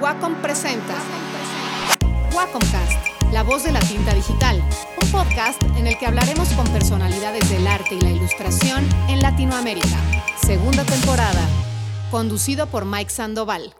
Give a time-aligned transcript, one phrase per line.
[0.00, 0.94] Wacom presenta
[2.34, 4.62] Wacomcast, la voz de la tinta digital,
[5.02, 9.96] un podcast en el que hablaremos con personalidades del arte y la ilustración en Latinoamérica.
[10.36, 11.48] Segunda temporada,
[12.10, 13.72] conducido por Mike Sandoval.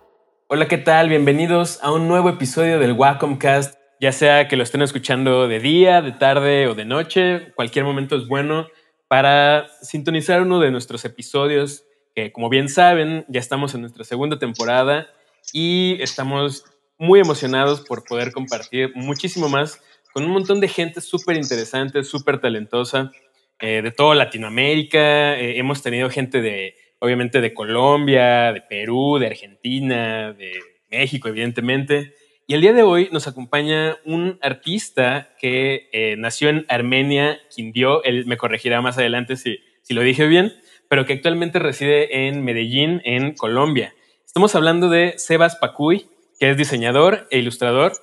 [0.48, 1.10] Hola, ¿qué tal?
[1.10, 3.78] Bienvenidos a un nuevo episodio del Wacomcast.
[4.00, 8.16] Ya sea que lo estén escuchando de día, de tarde o de noche, cualquier momento
[8.16, 8.68] es bueno
[9.06, 14.38] para sintonizar uno de nuestros episodios que, como bien saben, ya estamos en nuestra segunda
[14.38, 15.08] temporada
[15.52, 16.64] y estamos
[16.98, 19.80] muy emocionados por poder compartir muchísimo más
[20.12, 23.12] con un montón de gente súper interesante, súper talentosa
[23.60, 25.38] eh, de toda Latinoamérica.
[25.38, 30.52] Eh, hemos tenido gente de, obviamente, de Colombia, de Perú, de Argentina, de
[30.90, 32.14] México, evidentemente.
[32.46, 38.04] Y el día de hoy nos acompaña un artista que eh, nació en Armenia, Quindío.
[38.04, 40.54] Él me corregirá más adelante si, si lo dije bien,
[40.88, 43.95] pero que actualmente reside en Medellín, en Colombia.
[44.36, 47.94] Estamos hablando de Sebas Pacuy, que es diseñador e ilustrador.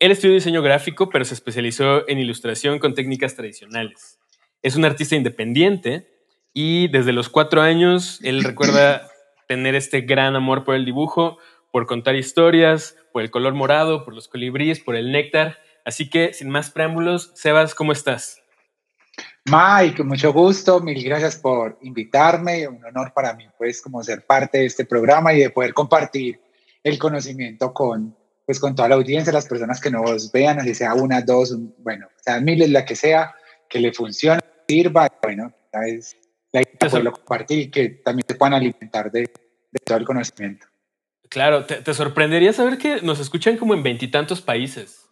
[0.00, 4.18] Él estudió diseño gráfico, pero se especializó en ilustración con técnicas tradicionales.
[4.62, 6.08] Es un artista independiente
[6.52, 9.06] y desde los cuatro años él recuerda
[9.46, 11.38] tener este gran amor por el dibujo,
[11.70, 15.60] por contar historias, por el color morado, por los colibríes, por el néctar.
[15.84, 18.42] Así que, sin más preámbulos, Sebas, ¿cómo estás?
[19.44, 24.58] Mike, mucho gusto, mil gracias por invitarme, un honor para mí pues como ser parte
[24.58, 26.40] de este programa y de poder compartir
[26.82, 30.94] el conocimiento con pues con toda la audiencia, las personas que nos vean, así sea
[30.94, 33.34] una, dos, bueno, sean miles, la que sea,
[33.68, 35.52] que le funcione, sirva, bueno,
[35.84, 36.16] es
[36.52, 40.04] la idea de poderlo compartir y que también se puedan alimentar de, de todo el
[40.04, 40.66] conocimiento.
[41.28, 45.05] Claro, te, te sorprendería saber que nos escuchan como en veintitantos países.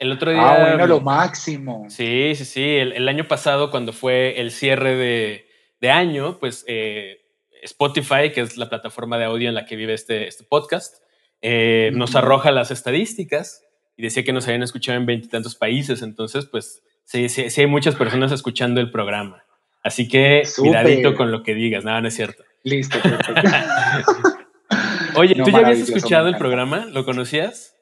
[0.00, 0.40] El otro día.
[0.42, 1.84] Ah, bueno, lo máximo.
[1.90, 2.64] Sí, sí, sí.
[2.64, 5.46] El, el año pasado, cuando fue el cierre de,
[5.78, 7.20] de año, pues eh,
[7.62, 11.02] Spotify, que es la plataforma de audio en la que vive este, este podcast,
[11.42, 13.62] eh, nos arroja las estadísticas
[13.94, 16.00] y decía que nos habían escuchado en veintitantos países.
[16.00, 19.44] Entonces, pues sí, sí, sí, hay muchas personas escuchando el programa.
[19.82, 20.70] Así que Super.
[20.70, 21.84] cuidadito con lo que digas.
[21.84, 22.42] Nada, no, no es cierto.
[22.62, 22.96] Listo,
[25.16, 26.86] Oye, no, ¿tú ya habías escuchado el programa?
[26.86, 27.76] ¿Lo conocías?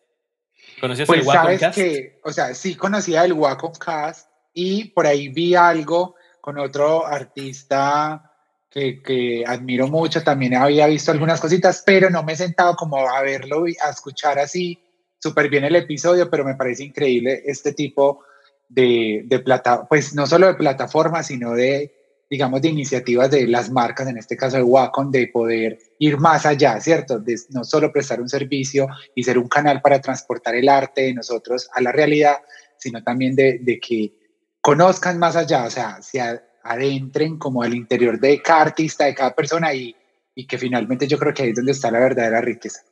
[0.80, 1.74] ¿Conocías pues el sabes Cast?
[1.76, 7.06] que, o sea, sí conocía el Wacom Cast y por ahí vi algo con otro
[7.06, 8.32] artista
[8.70, 12.98] que, que, admiro mucho, también había visto algunas cositas, pero no me he sentado como
[12.98, 14.78] a verlo y a escuchar así
[15.18, 18.24] súper bien el episodio, pero me parece increíble este tipo
[18.68, 21.97] de, de plata, pues no solo de plataformas, sino de,
[22.30, 26.44] digamos, de iniciativas de las marcas, en este caso de Wacom, de poder ir más
[26.44, 27.18] allá, ¿cierto?
[27.18, 31.14] De no solo prestar un servicio y ser un canal para transportar el arte de
[31.14, 32.36] nosotros a la realidad,
[32.76, 34.12] sino también de, de que
[34.60, 36.20] conozcan más allá, o sea, se
[36.62, 39.96] adentren como al interior de cada artista, de cada persona y,
[40.34, 42.82] y que finalmente yo creo que ahí es donde está la verdadera riqueza.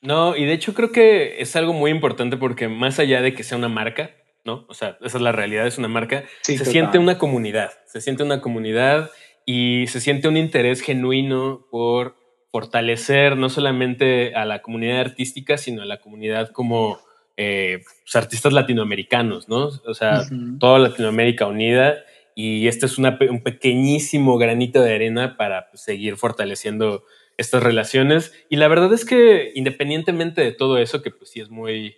[0.00, 3.42] No, y de hecho creo que es algo muy importante porque más allá de que
[3.42, 4.10] sea una marca,
[4.48, 4.64] ¿no?
[4.68, 6.72] O sea, esa es la realidad, es una marca, sí, se total.
[6.72, 9.10] siente una comunidad, se siente una comunidad
[9.44, 12.16] y se siente un interés genuino por
[12.50, 16.98] fortalecer no solamente a la comunidad artística, sino a la comunidad como
[17.36, 19.68] eh, pues, artistas latinoamericanos, ¿no?
[19.86, 20.58] O sea, uh -huh.
[20.58, 21.96] toda Latinoamérica unida
[22.34, 27.04] y este es una, un pequeñísimo granito de arena para pues, seguir fortaleciendo
[27.36, 28.32] estas relaciones.
[28.48, 31.96] Y la verdad es que independientemente de todo eso, que pues sí es muy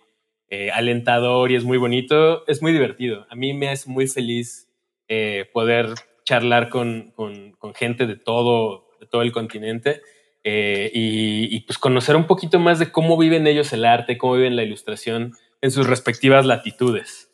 [0.53, 3.25] eh, alentador y es muy bonito, es muy divertido.
[3.29, 4.67] A mí me hace muy feliz
[5.07, 5.87] eh, poder
[6.25, 10.01] charlar con, con, con, gente de todo, de todo el continente
[10.43, 14.33] eh, y, y, pues conocer un poquito más de cómo viven ellos el arte, cómo
[14.33, 17.31] viven la ilustración en sus respectivas latitudes.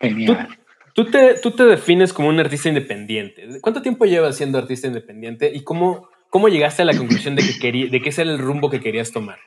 [0.00, 0.48] Genial.
[0.94, 3.46] ¿Tú, tú, te, tú te defines como un artista independiente.
[3.60, 7.58] ¿Cuánto tiempo llevas siendo artista independiente y cómo, cómo llegaste a la conclusión de que,
[7.58, 9.38] querí, de que ese era el rumbo que querías tomar?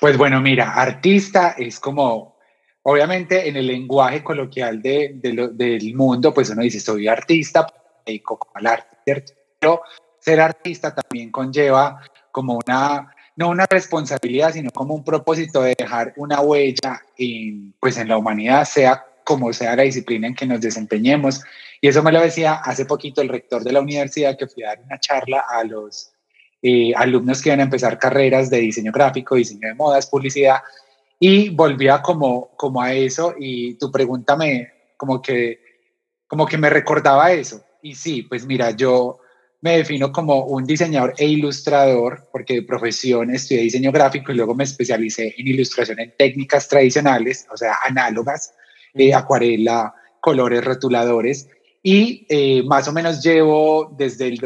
[0.00, 2.36] Pues bueno, mira, artista es como,
[2.82, 8.02] obviamente en el lenguaje coloquial de, de del mundo, pues uno dice, soy artista, me
[8.12, 9.32] dedico al arte, ¿cierto?
[9.58, 9.80] Pero
[10.20, 16.12] ser artista también conlleva como una, no una responsabilidad, sino como un propósito de dejar
[16.16, 20.60] una huella en, pues en la humanidad, sea como sea la disciplina en que nos
[20.60, 21.42] desempeñemos.
[21.80, 24.68] Y eso me lo decía hace poquito el rector de la universidad que fui a
[24.68, 26.12] dar una charla a los
[26.62, 30.60] eh, alumnos que iban a empezar carreras de diseño gráfico, diseño de modas, publicidad,
[31.18, 35.60] y volvía como, como a eso y tu pregunta me, como que,
[36.26, 37.62] como que me recordaba eso.
[37.82, 39.18] Y sí, pues mira, yo
[39.60, 44.54] me defino como un diseñador e ilustrador, porque de profesión estudié diseño gráfico y luego
[44.54, 48.54] me especialicé en ilustración en técnicas tradicionales, o sea, análogas,
[48.94, 51.48] eh, acuarela, colores, rotuladores,
[51.82, 54.38] y eh, más o menos llevo desde el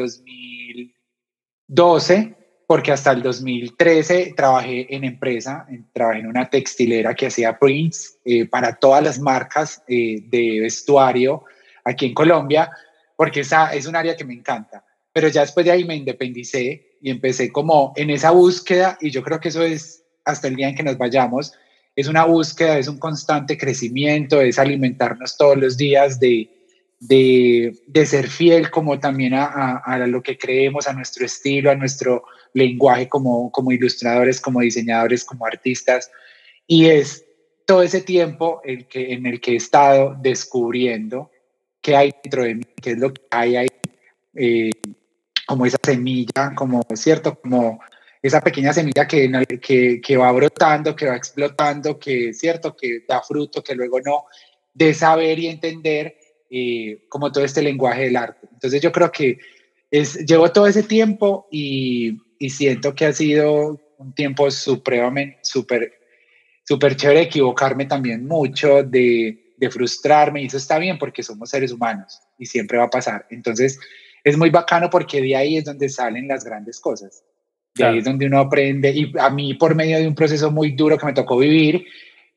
[1.71, 2.35] 2012
[2.67, 8.45] porque hasta el 2013 trabajé en empresa, trabajé en una textilera que hacía prints eh,
[8.45, 11.43] para todas las marcas eh, de vestuario
[11.83, 12.71] aquí en Colombia,
[13.17, 14.85] porque esa es un área que me encanta.
[15.11, 19.21] Pero ya después de ahí me independicé y empecé como en esa búsqueda y yo
[19.21, 21.53] creo que eso es hasta el día en que nos vayamos,
[21.97, 26.49] es una búsqueda, es un constante crecimiento, es alimentarnos todos los días de,
[27.01, 32.23] de, ser fiel como también a, a, lo que creemos, a nuestro estilo, a nuestro
[32.53, 36.11] lenguaje como, como ilustradores, como diseñadores, como artistas.
[36.67, 37.25] Y es
[37.65, 41.31] todo ese tiempo el que, en el que he estado descubriendo
[41.81, 43.67] qué hay dentro de mí, qué es lo que hay ahí,
[44.35, 44.69] eh,
[45.47, 47.35] como esa semilla, como, ¿cierto?
[47.41, 47.79] Como
[48.21, 53.23] esa pequeña semilla que, que, que, va brotando, que va explotando, que cierto, que da
[53.23, 54.25] fruto, que luego no,
[54.71, 56.15] de saber y entender
[56.51, 58.47] eh, como todo este lenguaje del arte.
[58.51, 59.37] Entonces yo creo que
[59.89, 65.93] es, llevo todo ese tiempo y, y siento que ha sido un tiempo supremamente, súper,
[66.67, 71.71] súper chévere equivocarme también mucho, de, de frustrarme y eso está bien porque somos seres
[71.71, 73.27] humanos y siempre va a pasar.
[73.29, 73.79] Entonces
[74.23, 77.23] es muy bacano porque de ahí es donde salen las grandes cosas.
[77.75, 78.91] De ahí es donde uno aprende.
[78.91, 81.85] Y a mí, por medio de un proceso muy duro que me tocó vivir,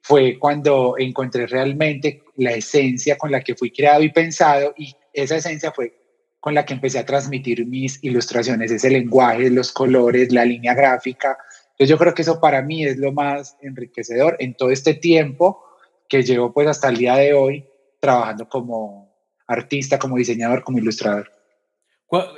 [0.04, 4.74] fue cuando encontré realmente la esencia con la que fui creado y pensado.
[4.76, 5.94] Y esa esencia fue
[6.40, 11.38] con la que empecé a transmitir mis ilustraciones, ese lenguaje, los colores, la línea gráfica.
[11.70, 15.64] Entonces yo creo que eso para mí es lo más enriquecedor en todo este tiempo
[16.06, 17.64] que llevo pues hasta el día de hoy
[17.98, 19.10] trabajando como
[19.46, 21.32] artista, como diseñador, como ilustrador.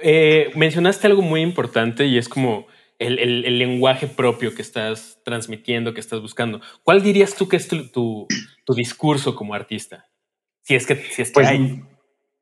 [0.05, 6.01] Eh, mencionaste algo muy importante y es como el, lenguaje propio que estás transmitiendo, que
[6.01, 6.61] estás buscando.
[6.83, 8.27] ¿Cuál dirías tú que es tu,
[8.75, 10.07] discurso como artista?
[10.63, 11.83] Si es que, si es pues, hay.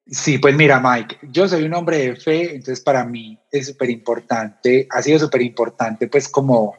[0.06, 3.88] Sí, pues mira, Mike, yo soy un hombre de fe, entonces para mí es súper
[3.88, 6.76] importante, ha sido súper importante, pues como,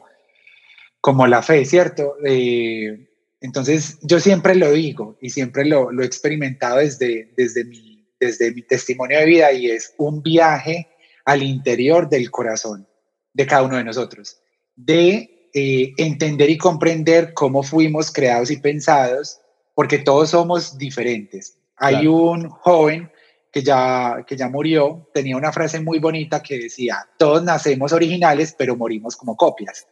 [1.00, 2.14] como la fe, ¿cierto?
[2.24, 3.08] Eh,
[3.40, 8.52] entonces yo siempre lo digo y siempre lo, lo he experimentado desde, desde, mi, desde
[8.54, 10.88] mi testimonio de vida y es un viaje
[11.24, 12.86] al interior del corazón
[13.36, 14.38] de cada uno de nosotros,
[14.74, 19.40] de eh, entender y comprender cómo fuimos creados y pensados,
[19.74, 21.58] porque todos somos diferentes.
[21.76, 23.10] Hay un joven
[23.52, 28.54] que ya, que ya murió, tenía una frase muy bonita que decía, todos nacemos originales,
[28.56, 29.86] pero morimos como copias.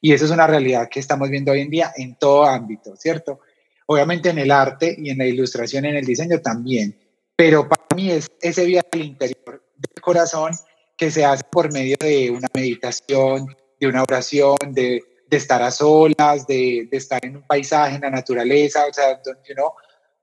[0.00, 3.40] Y eso es una realidad que estamos viendo hoy en día en todo ámbito, ¿cierto?
[3.84, 6.98] Obviamente en el arte y en la ilustración, en el diseño también,
[7.36, 10.52] pero para mí es ese viaje al interior del corazón
[10.96, 15.70] que se hace por medio de una meditación, de una oración, de, de estar a
[15.70, 19.74] solas, de, de, estar en un paisaje, en la naturaleza, o sea, donde uno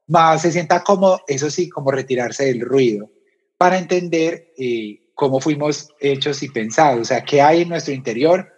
[0.07, 3.09] más se sienta como, eso sí, como retirarse del ruido,
[3.57, 8.51] para entender eh, cómo fuimos hechos y pensados, o sea, qué hay en nuestro interior,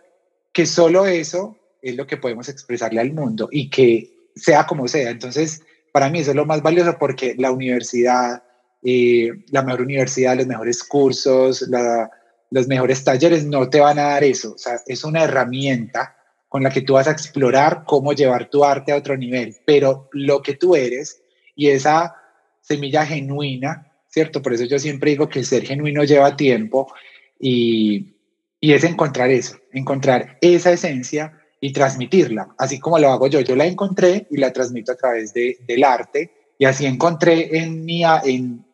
[0.53, 5.09] que solo eso es lo que podemos expresarle al mundo y que sea como sea.
[5.11, 5.61] Entonces,
[5.91, 8.43] para mí eso es lo más valioso porque la universidad,
[8.85, 11.67] eh, la mejor universidad, los mejores cursos,
[12.51, 14.53] los mejores talleres no te van a dar eso.
[14.53, 16.15] O sea, es una herramienta
[16.47, 20.07] con la que tú vas a explorar cómo llevar tu arte a otro nivel, pero
[20.13, 21.21] lo que tú eres
[21.55, 22.15] y esa
[22.61, 24.41] semilla genuina, ¿cierto?
[24.41, 26.93] Por eso yo siempre digo que ser genuino lleva tiempo
[27.39, 28.15] y,
[28.59, 33.41] y es encontrar eso, encontrar esa esencia y transmitirla, así como lo hago yo.
[33.41, 37.85] Yo la encontré y la transmito a través de, del arte y así encontré en,
[37.85, 38.64] mi, en,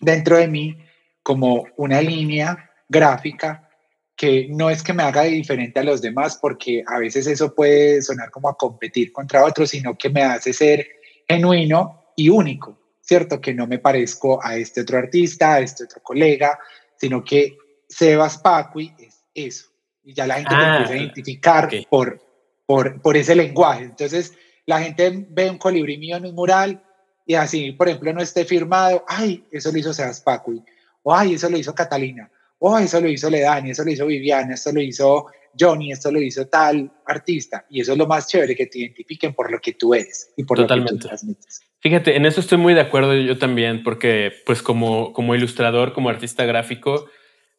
[0.00, 0.78] dentro de mí
[1.22, 3.68] como una línea gráfica
[4.16, 8.02] que no es que me haga diferente a los demás, porque a veces eso puede
[8.02, 10.86] sonar como a competir contra otros, sino que me hace ser
[11.26, 13.40] genuino y único, ¿cierto?
[13.40, 16.58] Que no me parezco a este otro artista, a este otro colega,
[16.96, 17.56] sino que
[17.88, 19.70] Sebas Pacui es eso.
[20.04, 22.20] Y ya la gente me empieza a ah, identificar por,
[22.66, 23.84] por, por ese lenguaje.
[23.84, 24.34] Entonces,
[24.66, 26.84] la gente ve un colibrí mío en un mural
[27.26, 30.62] y así, por ejemplo, no esté firmado, ay, eso lo hizo Sebas Pacui,
[31.02, 34.54] o ay, eso lo hizo Catalina, o eso lo hizo Ledani, eso lo hizo Viviana,
[34.54, 35.26] eso lo hizo
[35.58, 37.64] Johnny, esto lo hizo tal artista.
[37.70, 40.44] Y eso es lo más chévere, que te identifiquen por lo que tú eres y
[40.44, 41.62] por lo que tú transmites.
[41.80, 46.10] Fíjate, en eso estoy muy de acuerdo yo también, porque pues como, como ilustrador, como
[46.10, 47.06] artista gráfico,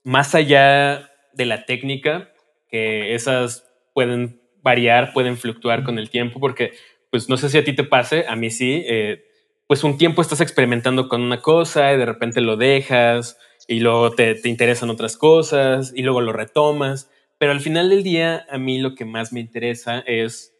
[0.04, 2.32] más allá de la técnica,
[2.70, 6.74] que esas pueden variar, pueden fluctuar con el tiempo, porque
[7.10, 9.26] pues no sé si a ti te pase, a mí sí, eh,
[9.72, 13.38] pues un tiempo estás experimentando con una cosa y de repente lo dejas
[13.70, 17.10] y luego te, te interesan otras cosas y luego lo retomas.
[17.38, 20.54] Pero al final del día, a mí lo que más me interesa es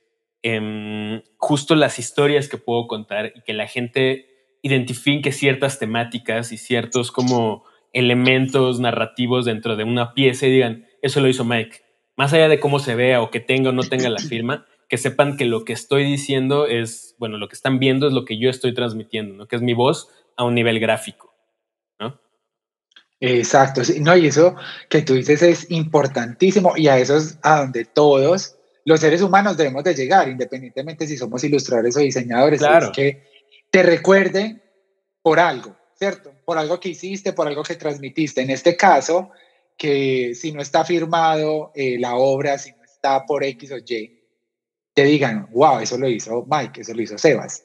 [0.44, 4.28] em, justo las historias que puedo contar y que la gente
[4.62, 11.20] identifique ciertas temáticas y ciertos como elementos narrativos dentro de una pieza y digan, eso
[11.20, 11.82] lo hizo Mike,
[12.16, 14.98] más allá de cómo se vea o que tenga o no tenga la firma, que
[14.98, 18.38] sepan que lo que estoy diciendo es, bueno, lo que están viendo es lo que
[18.38, 19.48] yo estoy transmitiendo, ¿no?
[19.48, 21.34] Que es mi voz a un nivel gráfico,
[21.98, 22.20] ¿no?
[23.22, 24.58] Exacto, sí, no, y eso
[24.90, 29.56] que tú dices es importantísimo y a eso es a donde todos los seres humanos
[29.56, 32.88] debemos de llegar, independientemente si somos ilustradores o diseñadores, claro.
[32.88, 33.24] es que
[33.70, 34.62] te recuerden
[35.22, 36.34] por algo, ¿cierto?
[36.44, 38.42] Por algo que hiciste, por algo que transmitiste.
[38.42, 39.32] En este caso,
[39.78, 44.21] que si no está firmado eh, la obra, si no está por X o Y,
[44.94, 47.64] te digan, wow, eso lo hizo Mike, eso lo hizo Sebas.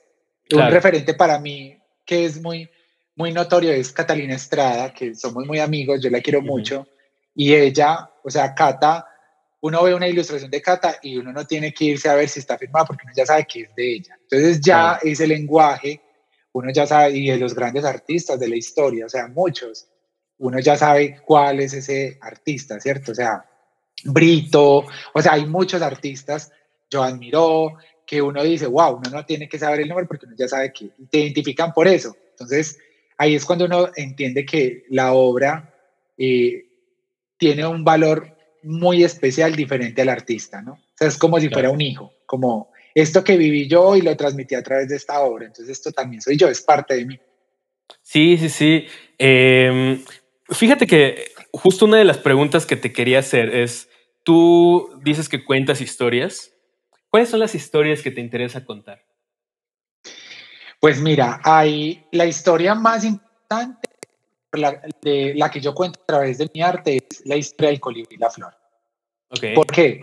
[0.52, 2.70] Un referente para mí que es muy,
[3.16, 6.86] muy notorio es Catalina Estrada, que somos muy amigos, yo la quiero mucho,
[7.34, 9.06] y ella, o sea, Cata,
[9.60, 12.38] uno ve una ilustración de Cata y uno no tiene que irse a ver si
[12.38, 14.16] está firmada porque uno ya sabe que es de ella.
[14.22, 16.00] Entonces ya ese lenguaje,
[16.52, 19.88] uno ya sabe, y de los grandes artistas de la historia, o sea, muchos,
[20.38, 23.12] uno ya sabe cuál es ese artista, ¿cierto?
[23.12, 23.44] O sea,
[24.04, 26.52] Brito, o sea, hay muchos artistas,
[26.90, 27.76] yo admiro,
[28.06, 30.72] que uno dice, wow, uno no tiene que saber el nombre porque uno ya sabe
[30.72, 32.16] que te identifican por eso.
[32.30, 32.78] Entonces,
[33.18, 35.74] ahí es cuando uno entiende que la obra
[36.16, 36.66] eh,
[37.36, 40.72] tiene un valor muy especial diferente al artista, ¿no?
[40.72, 44.16] O sea, es como si fuera un hijo, como esto que viví yo y lo
[44.16, 47.18] transmití a través de esta obra, entonces esto también soy yo, es parte de mí.
[48.02, 48.86] Sí, sí, sí.
[49.18, 50.02] Em,
[50.48, 53.88] fíjate que justo una de las preguntas que te quería hacer es,
[54.22, 56.55] tú dices que cuentas historias.
[57.10, 59.04] ¿Cuáles son las historias que te interesa contar?
[60.80, 63.88] Pues mira, hay la historia más importante
[65.02, 68.16] de la que yo cuento a través de mi arte es la historia del colibrí
[68.16, 68.54] y la flor.
[69.54, 70.00] ¿Por qué?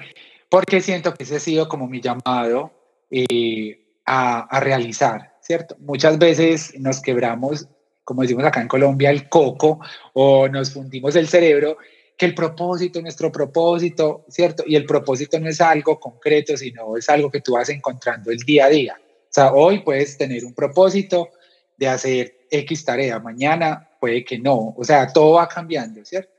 [0.49, 2.71] Porque siento que ese ha sido como mi llamado
[3.09, 5.75] eh, a, a, realizar, ¿cierto?
[5.79, 7.67] Muchas veces nos quebramos,
[8.03, 9.79] como decimos acá en Colombia, el coco
[10.13, 11.77] o nos fundimos el cerebro,
[12.17, 14.63] que el propósito, nuestro propósito, ¿cierto?
[14.65, 18.39] Y el propósito no es algo concreto, sino es algo que tú vas encontrando el
[18.39, 18.97] día a día.
[18.99, 21.29] O sea, hoy puedes tener un propósito
[21.77, 26.31] de hacer X tarea, mañana puede que no, o sea, todo va cambiando, ¿cierto?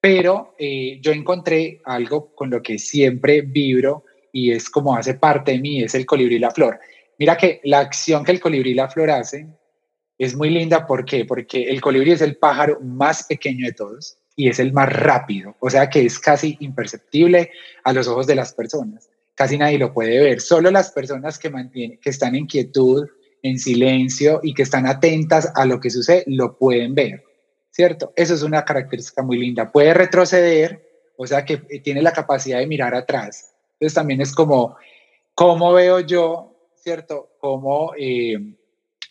[0.00, 5.52] Pero eh, yo encontré algo con lo que siempre vibro y es como hace parte
[5.52, 6.78] de mí, es el colibrí y la flor.
[7.18, 9.56] Mira que la acción que el colibrí y la flor hacen
[10.18, 11.24] es muy linda, ¿por qué?
[11.24, 15.56] Porque el colibrí es el pájaro más pequeño de todos y es el más rápido,
[15.60, 17.50] o sea que es casi imperceptible
[17.82, 19.08] a los ojos de las personas.
[19.34, 23.08] Casi nadie lo puede ver, solo las personas que, mantienen, que están en quietud,
[23.42, 27.24] en silencio y que están atentas a lo que sucede, lo pueden ver,
[27.70, 28.12] ¿cierto?
[28.16, 29.72] Eso es una característica muy linda.
[29.72, 33.54] Puede retroceder, o sea que tiene la capacidad de mirar atrás.
[33.74, 34.76] Entonces también es como,
[35.34, 37.30] ¿cómo veo yo, ¿cierto?
[37.38, 38.36] ¿Cómo eh,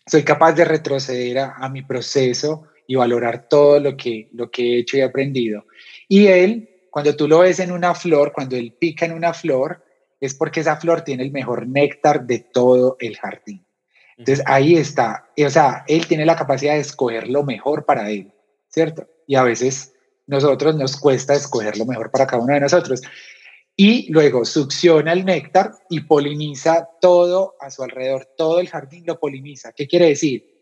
[0.06, 4.80] soy capaz de retroceder a, mi proceso y valorar todo lo que, lo que he
[4.80, 5.66] hecho y aprendido?
[6.08, 9.84] Y él, cuando tú lo ves en una flor, cuando él pica en una flor,
[10.20, 13.66] es porque esa flor tiene el mejor néctar de todo el jardín.
[14.18, 18.32] Entonces ahí está, o sea, él tiene la capacidad de escoger lo mejor para él,
[18.70, 19.08] ¿cierto?
[19.28, 19.94] Y a veces
[20.28, 23.02] nosotros nos cuesta escoger lo mejor para cada uno de nosotros.
[23.76, 29.20] Y luego succiona el néctar y poliniza todo a su alrededor, todo el jardín lo
[29.20, 29.74] poliniza.
[29.74, 30.55] ¿Qué quiere decir?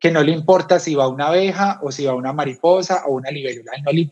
[0.00, 3.30] Que no le importa si va una abeja o si va una mariposa o una
[3.30, 4.10] libélula, no le,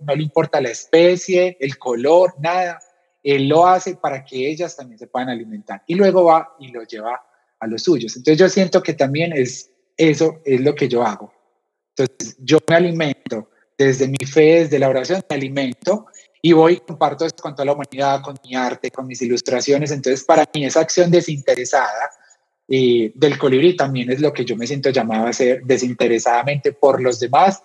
[0.00, 2.80] no le importa la especie, el color, nada.
[3.22, 5.82] Él lo hace para que ellas también se puedan alimentar.
[5.86, 7.22] Y luego va y lo lleva
[7.60, 8.16] a los suyos.
[8.16, 11.32] Entonces yo siento que también es eso es lo que yo hago.
[11.96, 16.06] Entonces yo me alimento desde mi fe, desde la oración, me alimento
[16.40, 19.90] y voy y comparto esto con toda la humanidad, con mi arte, con mis ilustraciones.
[19.90, 22.10] Entonces para mí esa acción desinteresada
[22.68, 27.00] eh, del colibrí también es lo que yo me siento llamado a hacer desinteresadamente por
[27.00, 27.62] los demás,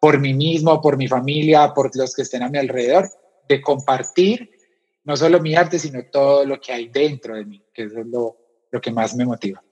[0.00, 3.08] por mí mismo, por mi familia, por los que estén a mi alrededor,
[3.48, 4.50] de compartir
[5.04, 8.36] no solo mi arte, sino todo lo que hay dentro de mí, que es lo,
[8.70, 9.62] lo que más me motiva.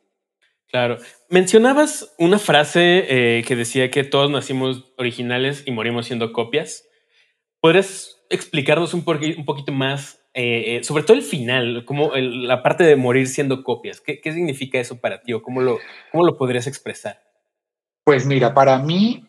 [0.68, 0.98] Claro.
[1.28, 6.86] Mencionabas una frase eh, que decía que todos nacimos originales y morimos siendo copias.
[7.60, 12.96] ¿Podrías explicarnos un poquito más, eh, eh, sobre todo el final, como la parte de
[12.96, 14.00] morir siendo copias?
[14.00, 15.78] ¿Qué, ¿Qué, significa eso para ti o cómo lo,
[16.12, 17.22] cómo lo podrías expresar?
[18.04, 19.24] Pues mira, para mí,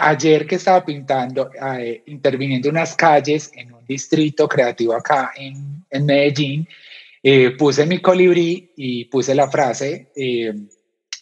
[0.00, 1.50] ayer que estaba pintando,
[2.06, 6.66] interviniendo unas calles en un distrito creativo acá en, en Medellín,
[7.28, 10.54] eh, puse mi colibrí y puse la frase, eh,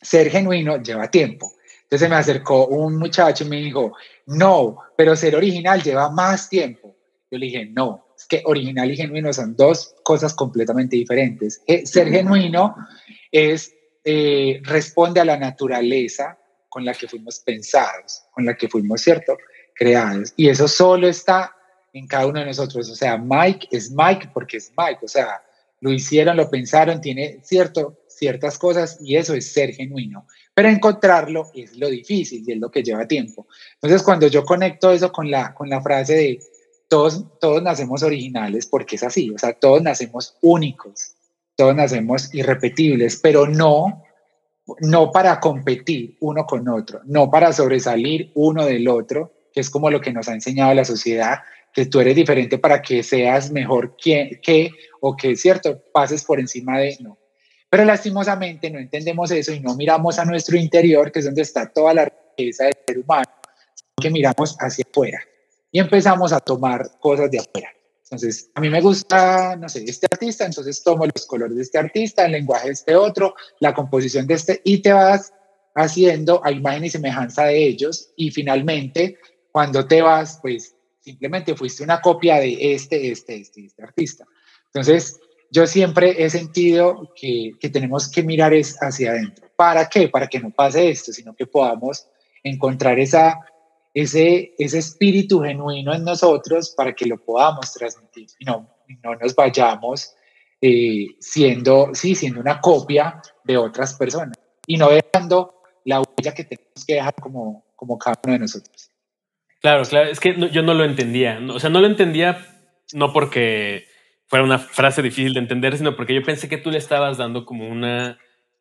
[0.02, 1.52] ser genuino lleva tiempo.
[1.84, 6.94] Entonces me acercó un muchacho y me dijo, no, pero ser original lleva más tiempo.
[7.30, 11.62] Yo le dije, no, que original y genuino son dos cosas completamente diferentes.
[11.66, 12.74] Eh, ser genuino
[13.30, 13.74] es,
[14.62, 16.38] responde a la naturaleza
[16.68, 19.38] con la que fuimos pensados, con la que fuimos, ¿cierto?
[19.74, 20.32] Creados.
[20.36, 21.54] Y eso solo está
[21.92, 22.90] en cada uno de nosotros.
[22.90, 24.98] O sea, Mike es Mike porque es Mike.
[25.02, 25.40] O sea,
[25.80, 30.26] lo hicieron, lo pensaron, tiene cierto, ciertas cosas y eso es ser genuino.
[30.52, 33.46] Pero encontrarlo es lo difícil y es lo que lleva tiempo.
[33.74, 36.40] Entonces, cuando yo conecto eso con la, con la frase de
[36.88, 41.14] todos, todos nacemos originales, porque es así, o sea, todos nacemos únicos,
[41.56, 44.04] todos nacemos irrepetibles, pero no
[44.80, 49.90] no para competir uno con otro, no para sobresalir uno del otro, que es como
[49.90, 51.40] lo que nos ha enseñado la sociedad,
[51.72, 56.40] que tú eres diferente para que seas mejor que, que o que, cierto, pases por
[56.40, 57.18] encima de, no.
[57.68, 61.70] Pero lastimosamente no entendemos eso y no miramos a nuestro interior, que es donde está
[61.70, 63.30] toda la riqueza del ser humano,
[64.00, 65.20] que miramos hacia afuera
[65.74, 67.68] y empezamos a tomar cosas de afuera.
[68.04, 71.78] Entonces, a mí me gusta, no sé, este artista, entonces tomo los colores de este
[71.78, 75.32] artista, el lenguaje de este otro, la composición de este, y te vas
[75.74, 78.12] haciendo a imagen y semejanza de ellos.
[78.14, 79.18] Y finalmente,
[79.50, 84.24] cuando te vas, pues simplemente fuiste una copia de este, este, este, este artista.
[84.66, 85.18] Entonces,
[85.50, 89.48] yo siempre he sentido que, que tenemos que mirar es hacia adentro.
[89.56, 90.08] ¿Para qué?
[90.08, 92.06] Para que no pase esto, sino que podamos
[92.44, 93.40] encontrar esa
[93.94, 98.68] ese, ese espíritu genuino en nosotros para que lo podamos transmitir y no,
[99.02, 100.14] no nos vayamos
[100.60, 104.36] eh, siendo, sí, siendo una copia de otras personas
[104.66, 108.90] y no dejando la huella que tenemos que dejar como, como cada uno de nosotros.
[109.60, 112.46] Claro, claro, es que yo no lo entendía, o sea, no lo entendía
[112.92, 113.86] no porque
[114.26, 117.46] fuera una frase difícil de entender, sino porque yo pensé que tú le estabas dando
[117.46, 118.18] como una,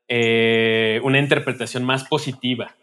[0.08, 2.76] eh, una interpretación más positiva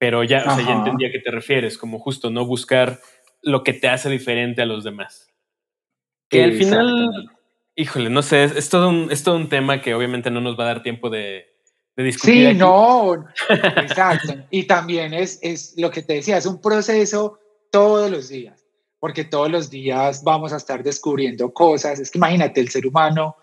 [0.00, 3.00] pero ya, o sea, ya entendí a qué te refieres, como justo no buscar
[3.42, 5.28] lo que te hace diferente a los demás.
[6.30, 7.30] Que al final,
[7.76, 10.64] híjole, no sé, es, todo un, es todo un tema que obviamente no nos va
[10.64, 11.52] a dar tiempo de,
[11.96, 12.52] de discutir.
[12.52, 14.36] Sí, no, exacto.
[14.50, 17.38] y también es, es lo que te decía, es un proceso
[17.70, 18.64] todos los días,
[19.00, 22.00] porque todos los días vamos a estar descubriendo cosas.
[22.00, 23.36] Es que imagínate, el ser humano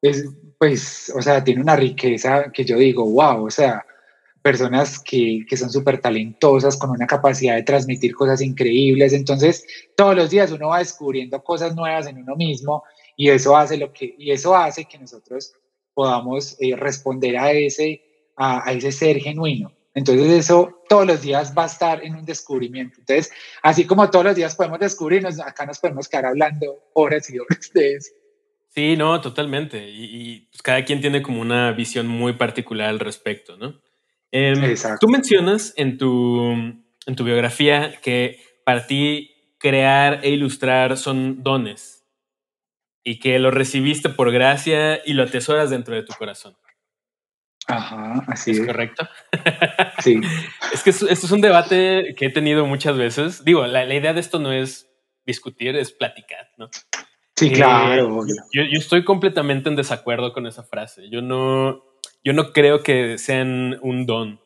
[0.00, 0.28] es,
[0.60, 3.84] pues, o sea, tiene una riqueza que yo digo, wow, o sea,
[4.42, 9.12] personas que, que son súper talentosas, con una capacidad de transmitir cosas increíbles.
[9.12, 9.64] Entonces,
[9.96, 12.84] todos los días uno va descubriendo cosas nuevas en uno mismo
[13.16, 15.52] y eso hace, lo que, y eso hace que nosotros
[15.92, 18.02] podamos eh, responder a ese,
[18.36, 19.72] a, ese ser genuino.
[19.94, 23.00] Entonces eso todos los días va a estar en un descubrimiento.
[23.00, 27.38] Entonces, así como todos los días podemos descubrirnos, acá nos podemos quedar hablando horas y
[27.40, 28.12] horas de eso.
[28.68, 29.88] Sí, no, totalmente.
[29.88, 33.80] Y, y pues, cada quien tiene como una visión muy particular al respecto, ¿no?
[34.30, 36.52] Em, tú mencionas en tu,
[37.06, 42.06] en tu biografía que para ti crear e ilustrar son dones
[43.02, 46.56] y que lo recibiste por gracia y lo atesoras dentro de tu corazón.
[47.66, 48.60] Ajá, así es.
[48.60, 49.06] correcto?
[50.00, 50.20] Sí.
[50.72, 53.44] es que esto, es un debate que he tenido muchas veces.
[53.44, 54.90] Digo, la, idea de esto no es
[55.26, 56.70] discutir, es platicar, ¿no?
[57.36, 58.24] Sí, claro.
[58.24, 61.10] Eh, yo, yo, estoy completamente en desacuerdo con esa frase.
[61.10, 61.84] Yo no,
[62.24, 64.40] yo no creo que sean un don.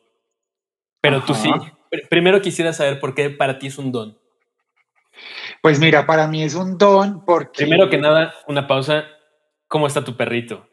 [1.01, 1.51] Pero tú sí.
[2.09, 4.17] Primero quisiera saber por qué para ti es un don.
[5.61, 7.65] Pues mira, para mí es un don porque...
[7.65, 9.05] Primero que nada, una pausa.
[9.67, 10.67] ¿Cómo está tu perrito?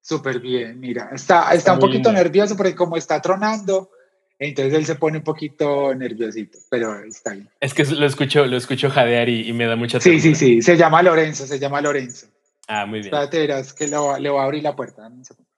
[0.00, 1.10] Súper bien, mira.
[1.12, 3.90] Está, está, un poquito nervioso porque como está tronando,
[4.38, 7.50] entonces él se pone un poquito nerviosito, pero está bien.
[7.60, 10.62] Es que lo escucho, lo escucho jadear y, me da mucha Sí, sí, sí.
[10.62, 12.28] Se llama Lorenzo, se llama Lorenzo.
[12.68, 13.06] Ah, muy bien.
[13.06, 15.10] Espérate, verás que le voy a abrir la puerta.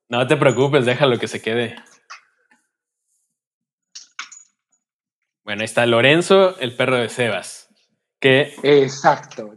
[0.08, 1.76] No te preocupes, déjalo que se quede.
[5.44, 7.68] Bueno, ahí está Lorenzo, el perro de Sebas.
[8.20, 9.54] Que Exacto.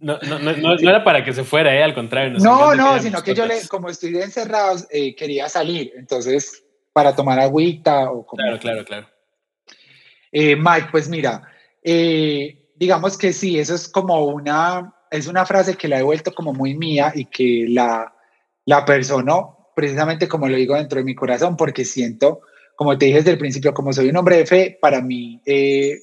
[0.00, 1.82] No, no, no, era para que se fuera, ¿eh?
[1.82, 2.38] al contrario.
[2.38, 7.38] No, no, sino que yo, le, como estoy encerrado, eh, quería salir, entonces, para tomar
[7.38, 8.42] agüita o como...
[8.42, 9.06] Claro, claro, claro.
[10.32, 11.42] Eh, Mike, pues mira,
[11.82, 16.32] eh, digamos que sí, eso es como una, es una frase que la he vuelto
[16.32, 18.14] como muy mía y que la,
[18.64, 22.40] la persona precisamente como lo digo dentro de mi corazón, porque siento,
[22.76, 26.00] como te dije desde el principio, como soy un hombre de fe, para mí, eh,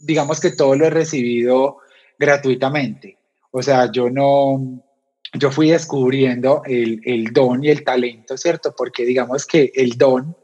[0.00, 1.78] digamos que todo lo he recibido
[2.18, 3.16] gratuitamente.
[3.52, 4.84] O sea, yo no,
[5.32, 8.74] yo fui descubriendo el, el don y el talento, ¿cierto?
[8.76, 10.36] Porque digamos que el don,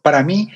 [0.00, 0.48] para mí,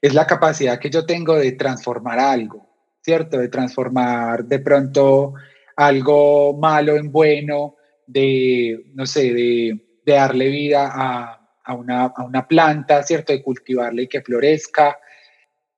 [0.00, 2.66] es la capacidad que yo tengo de transformar algo,
[3.02, 3.36] ¿cierto?
[3.36, 5.34] De transformar de pronto
[5.76, 12.24] algo malo en bueno, de, no sé, de de darle vida a, a, una, a
[12.24, 13.32] una planta, ¿cierto?
[13.32, 14.98] De cultivarla y que florezca.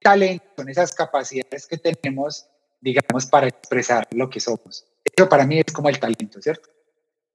[0.00, 2.46] Talento son esas capacidades que tenemos,
[2.80, 4.86] digamos, para expresar lo que somos.
[5.04, 6.68] Eso para mí es como el talento, ¿cierto?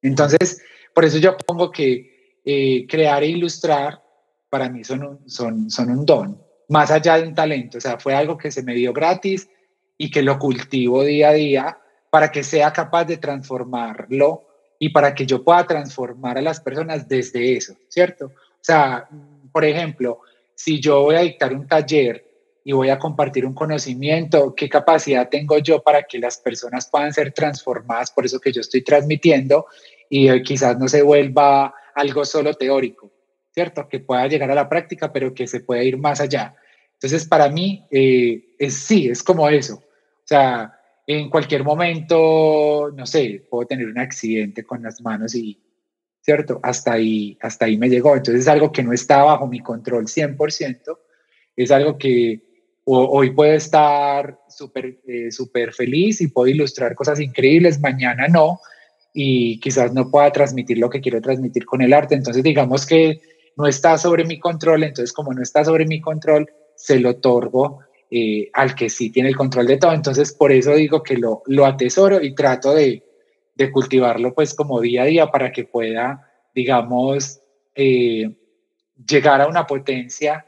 [0.02, 0.62] Entonces,
[0.94, 4.04] por eso yo pongo que eh, crear e ilustrar
[4.50, 7.78] para mí son un, son, son un don, más allá de un talento.
[7.78, 9.50] O sea, fue algo que se me dio gratis
[9.98, 14.49] y que lo cultivo día a día para que sea capaz de transformarlo
[14.80, 18.28] y para que yo pueda transformar a las personas desde eso, ¿cierto?
[18.28, 19.08] O sea,
[19.52, 20.22] por ejemplo,
[20.56, 22.26] si yo voy a dictar un taller
[22.64, 27.14] y voy a compartir un conocimiento, ¿qué capacidad tengo yo para que las personas puedan
[27.14, 29.66] ser transformadas por eso que yo estoy transmitiendo
[30.10, 33.12] y eh, quizás no se vuelva algo solo teórico,
[33.54, 33.88] ¿cierto?
[33.90, 36.56] Que pueda llegar a la práctica, pero que se pueda ir más allá.
[36.94, 39.76] Entonces, para mí, eh, es, sí, es como eso.
[39.76, 40.79] O sea,
[41.12, 45.60] en cualquier momento, no sé, puedo tener un accidente con las manos y,
[46.22, 46.60] ¿cierto?
[46.62, 48.16] Hasta ahí, hasta ahí me llegó.
[48.16, 51.00] Entonces, es algo que no está bajo mi control 100%.
[51.56, 52.44] Es algo que
[52.86, 58.60] hoy puedo estar súper eh, súper feliz y puedo ilustrar cosas increíbles, mañana no,
[59.12, 62.14] y quizás no pueda transmitir lo que quiero transmitir con el arte.
[62.14, 63.20] Entonces, digamos que
[63.58, 67.80] no está sobre mi control, entonces como no está sobre mi control, se lo otorgo
[68.12, 69.94] eh, al que sí tiene el control de todo.
[69.94, 73.04] Entonces, por eso digo que lo, lo atesoro y trato de,
[73.56, 77.42] de, cultivarlo pues como día a día para que pueda, digamos,
[77.76, 78.36] eh,
[79.08, 80.46] llegar a una potencia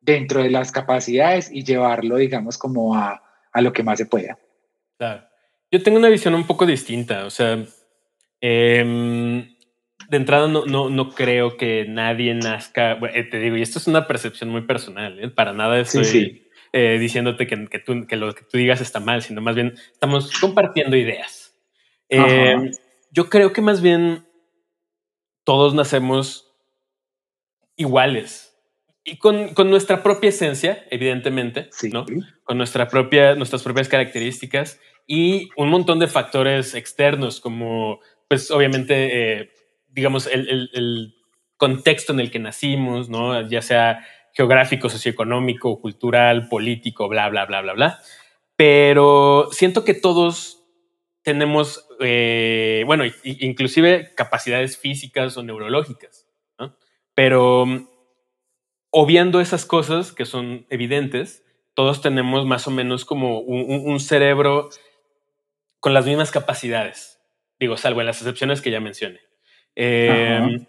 [0.00, 4.38] dentro de las capacidades y llevarlo, digamos, como a, a lo que más se pueda.
[4.98, 5.24] Claro.
[5.70, 7.64] Yo tengo una visión un poco distinta, o sea,
[8.40, 9.44] eh,
[10.08, 13.86] de entrada no, no, no, creo que nadie nazca, eh, te digo, y esto es
[13.86, 15.28] una percepción muy personal, ¿eh?
[15.28, 16.43] para nada estoy
[16.76, 19.74] eh, diciéndote que, que, tú, que, lo que tú digas está mal, sino más bien
[19.92, 21.54] estamos compartiendo ideas.
[22.08, 22.72] Em,
[23.12, 24.26] yo creo que más bien
[25.44, 26.52] todos nacemos
[27.76, 28.58] iguales
[29.04, 32.06] y con, con nuestra propia esencia, evidentemente, ¿no?
[32.42, 39.48] con nuestra propia, nuestras propias características y un montón de factores externos como, pues obviamente,
[39.90, 41.14] digamos, el, el,
[41.56, 43.48] contexto en el que nacimos, ¿no?
[43.48, 44.04] Ya sea
[44.34, 47.98] geográfico, socioeconómico, cultural, político, bla, bla, bla, bla, bla.
[48.56, 50.62] Pero siento que todos
[51.22, 56.26] tenemos, eh, bueno, inclusive capacidades físicas o neurológicas,
[56.58, 56.76] ¿no?
[57.14, 57.88] Pero
[58.90, 61.44] obviando esas cosas que son evidentes,
[61.74, 64.68] todos tenemos más o menos como un, un cerebro
[65.80, 67.20] con las mismas capacidades,
[67.58, 69.20] digo, salvo en las excepciones que ya mencioné.
[69.74, 70.66] Em,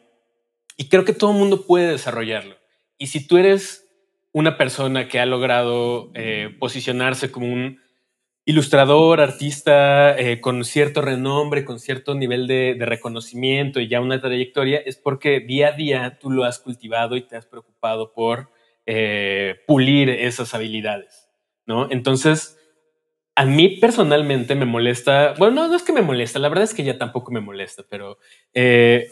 [0.77, 2.55] y creo que todo el mundo puede desarrollarlo.
[2.97, 3.87] Y si tú eres
[4.31, 7.79] una persona que ha logrado eh, posicionarse como un
[8.45, 14.79] ilustrador, artista eh, con cierto renombre, con cierto nivel de, reconocimiento y ya una trayectoria,
[14.79, 18.51] es porque día a día tú lo has cultivado y te has preocupado por
[18.85, 21.27] eh, pulir esas habilidades,
[21.65, 21.89] ¿no?
[21.89, 22.59] Entonces,
[23.35, 26.73] a mí personalmente me molesta, bueno, no, no es que me molesta, la verdad es
[26.75, 28.19] que ya tampoco me molesta, pero
[28.53, 29.07] eh,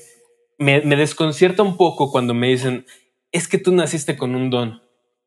[0.58, 2.86] me, desconcierta un poco cuando me dicen,
[3.34, 4.82] es que tú naciste con un don,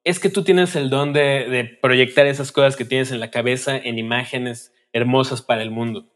[0.04, 3.76] es que tú tienes el don de, proyectar esas cosas que tienes en la cabeza
[3.76, 6.06] en imágenes hermosas para el mundo.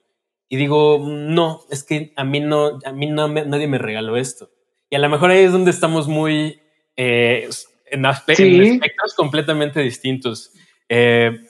[0.49, 4.51] Y digo, no, es que a mí no, a mí no nadie me regaló esto.
[4.89, 6.61] Y a lo mejor ahí es donde estamos muy
[6.97, 7.49] eh,
[7.87, 10.53] en, aspectos completamente distintos.
[10.89, 11.41] Eh,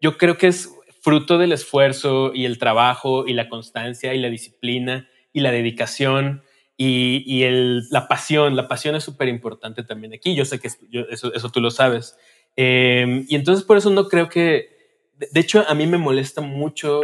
[0.00, 4.30] yo creo que es fruto del esfuerzo y el trabajo y la constancia y la
[4.30, 6.42] disciplina y la dedicación
[6.80, 8.54] y, el, la pasión.
[8.56, 10.34] La pasión es súper importante también aquí.
[10.34, 12.16] Yo sé que eso, eso, tú lo sabes.
[12.56, 17.02] Em, y entonces por eso no creo que, de, hecho a mí me molesta mucho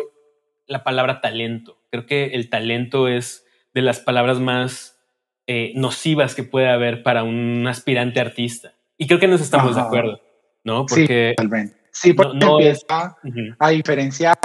[0.67, 1.79] la palabra talento.
[1.91, 5.01] Creo que el talento es de las palabras más
[5.49, 8.75] eh, nocivas que puede haber para un aspirante artista.
[8.97, 10.21] Y creo que nos estamos de acuerdo,
[10.63, 10.87] ¿no?
[10.87, 11.47] Porque sí,
[11.95, 13.17] Sí, porque no, empieza
[13.57, 14.37] a diferenciar,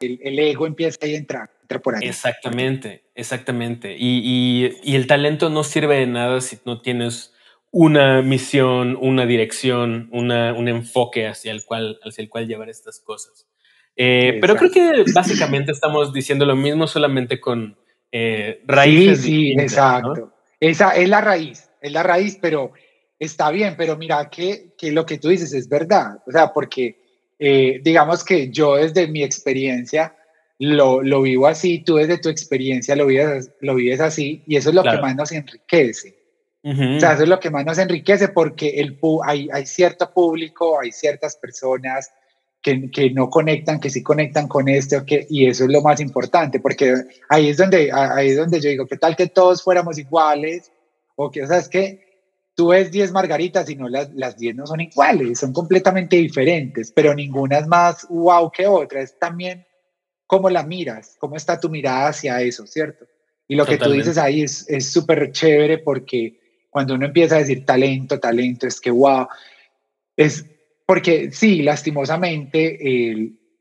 [0.00, 1.48] el, ego empieza a entrar,
[1.82, 2.08] por ahí.
[2.08, 3.94] Exactamente, exactamente.
[3.98, 7.34] Y, y, el talento no sirve de nada si no tienes
[7.70, 12.98] una misión, una dirección, una, un enfoque hacia el cual, hacia el cual llevar estas
[13.00, 13.46] cosas.
[13.94, 17.76] Eh, pero creo que básicamente estamos diciendo lo mismo solamente con
[18.10, 19.20] eh, raíces.
[19.20, 20.32] Sí, sí, exacto.
[20.60, 22.72] Esa es la raíz, es la raíz, pero
[23.18, 26.96] está bien, pero mira que, que lo que tú dices es verdad, o sea, porque
[27.38, 30.16] eh, digamos que yo desde mi experiencia
[30.58, 34.70] lo, lo, vivo así, tú desde tu experiencia lo vives, lo vives así, y eso
[34.70, 36.16] es lo que más nos enriquece.
[36.64, 40.78] O sea, eso es lo que más nos enriquece porque el, hay, hay cierto público,
[40.78, 42.10] hay ciertas personas
[42.60, 46.00] que, que, no conectan, que sí conectan con esto, que, y eso es lo más
[46.00, 46.94] importante, porque
[47.28, 50.70] ahí es donde, ahí es donde yo digo, ¿qué tal que todos fuéramos iguales?
[51.16, 52.06] O que, o sea, es que
[52.54, 56.90] tú ves 10 margaritas y no las, las 10 no son iguales, son completamente diferentes,
[56.90, 59.64] pero ninguna es más wow que otra, es también
[60.28, 63.06] cómo la miras, cómo está tu mirada hacia eso, ¿cierto?
[63.48, 66.38] Y lo que tú dices ahí es súper chévere porque
[66.70, 69.26] cuando uno empieza a decir talento, talento, es que wow,
[70.16, 70.44] es
[70.86, 72.78] porque sí, lastimosamente,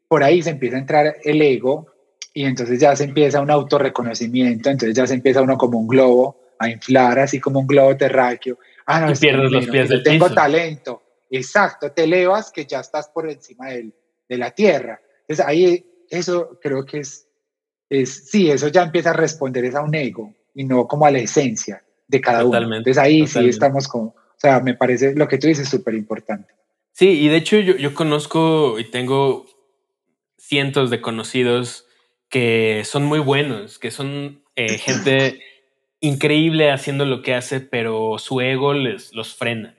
[0.08, 1.88] por ahí se empieza a entrar el ego
[2.34, 6.40] y entonces ya se empieza un autorreconocimiento, entonces ya se empieza uno como un globo
[6.60, 8.60] a inflar, así como un globo terráqueo.
[8.86, 11.02] Ah, no, y pierdes los pies del Tengo talento.
[11.30, 13.94] Exacto, te elevas que ya estás por encima del,
[14.28, 15.02] de la tierra.
[15.22, 17.28] Entonces ahí eso creo que es,
[17.90, 21.12] es, sí, eso ya empieza a responder es a un ego y no como a
[21.12, 22.76] la esencia de cada uno.
[22.76, 26.54] Entonces ahí sí estamos como, o sea, me parece lo que tú dices súper importante.
[26.92, 29.46] Sí, y de hecho yo, yo conozco y tengo
[30.38, 31.86] cientos de conocidos
[32.30, 35.40] que son muy buenos, que son eh, gente
[36.00, 39.76] increíble haciendo lo que hace, pero su ego les los frena.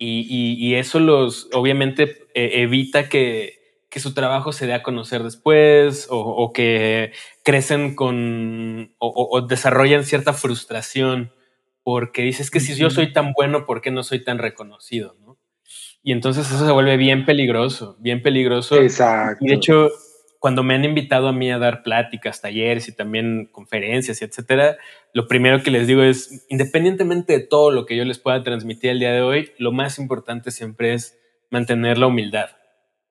[0.00, 3.57] Y, eso los, obviamente, e, evita que,
[3.98, 7.12] su trabajo se dé a conocer después o, que
[7.44, 11.32] crecen con o, desarrollan cierta frustración
[11.82, 15.16] porque dices que si yo soy tan bueno, ¿por qué no soy tan reconocido?
[16.02, 18.76] Y entonces eso se vuelve bien peligroso, bien peligroso.
[18.76, 19.44] Exacto.
[19.44, 19.90] Y de hecho,
[20.38, 24.76] cuando me han invitado a mí a dar pláticas, talleres y también conferencias y etcétera,
[25.12, 28.90] lo primero que les digo es, independientemente de todo lo que yo les pueda transmitir
[28.90, 31.18] el día de hoy, lo más importante siempre es
[31.50, 32.50] mantener la humildad.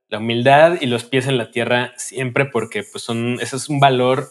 [0.09, 3.79] La humildad y los pies en la tierra siempre porque pues son, ese es un
[3.79, 4.29] valor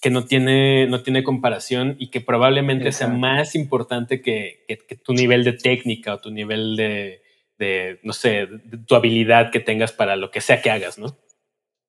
[0.00, 4.64] que no tiene, no tiene comparación y que probablemente sea más importante que,
[5.04, 7.22] tu nivel de técnica o tu nivel de,
[7.58, 8.48] de no sé,
[8.86, 11.18] tu habilidad que tengas para lo que sea que hagas, ¿no?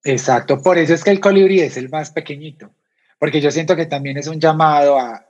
[0.03, 2.71] Exacto, por eso es que el colibrí es el más pequeñito,
[3.17, 5.25] porque yo siento que también es un llamado a,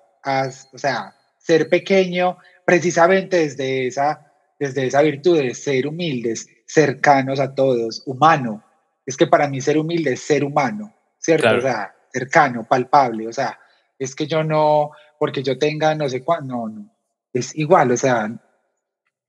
[0.73, 7.53] o sea, ser pequeño precisamente desde esa, desde esa virtud de ser humildes, cercanos a
[7.53, 8.63] todos, humano.
[9.05, 11.49] Es que para mí ser humilde es ser humano, ¿cierto?
[11.57, 13.59] O sea, cercano, palpable, o sea,
[13.99, 16.95] es que yo no, porque yo tenga no sé cuánto, no, no,
[17.33, 18.31] es igual, o sea,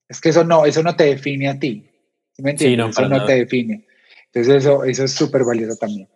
[0.08, 1.90] es que eso no, eso no te define a ti,
[2.32, 2.90] ¿sí me entiendes?
[2.90, 3.86] eso no te define.
[4.26, 6.08] Entonces eso, eso es súper valioso también.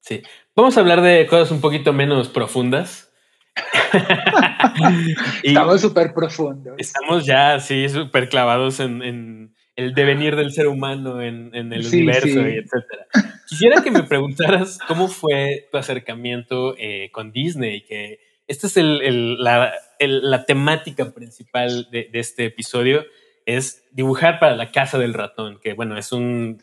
[0.00, 0.22] Sí.
[0.54, 3.10] Vamos a hablar de cosas un poquito menos profundas.
[5.42, 6.74] estamos súper profundos.
[6.78, 12.56] Estamos ya, sí, súper clavados en, el devenir del ser humano en, el universo y
[12.56, 13.06] etcétera.
[13.46, 19.74] Quisiera que me preguntaras cómo fue tu acercamiento eh, con Disney, que esta es la,
[20.00, 23.04] la, temática principal de, de, este episodio,
[23.44, 26.62] es dibujar para la casa del ratón, que bueno, es un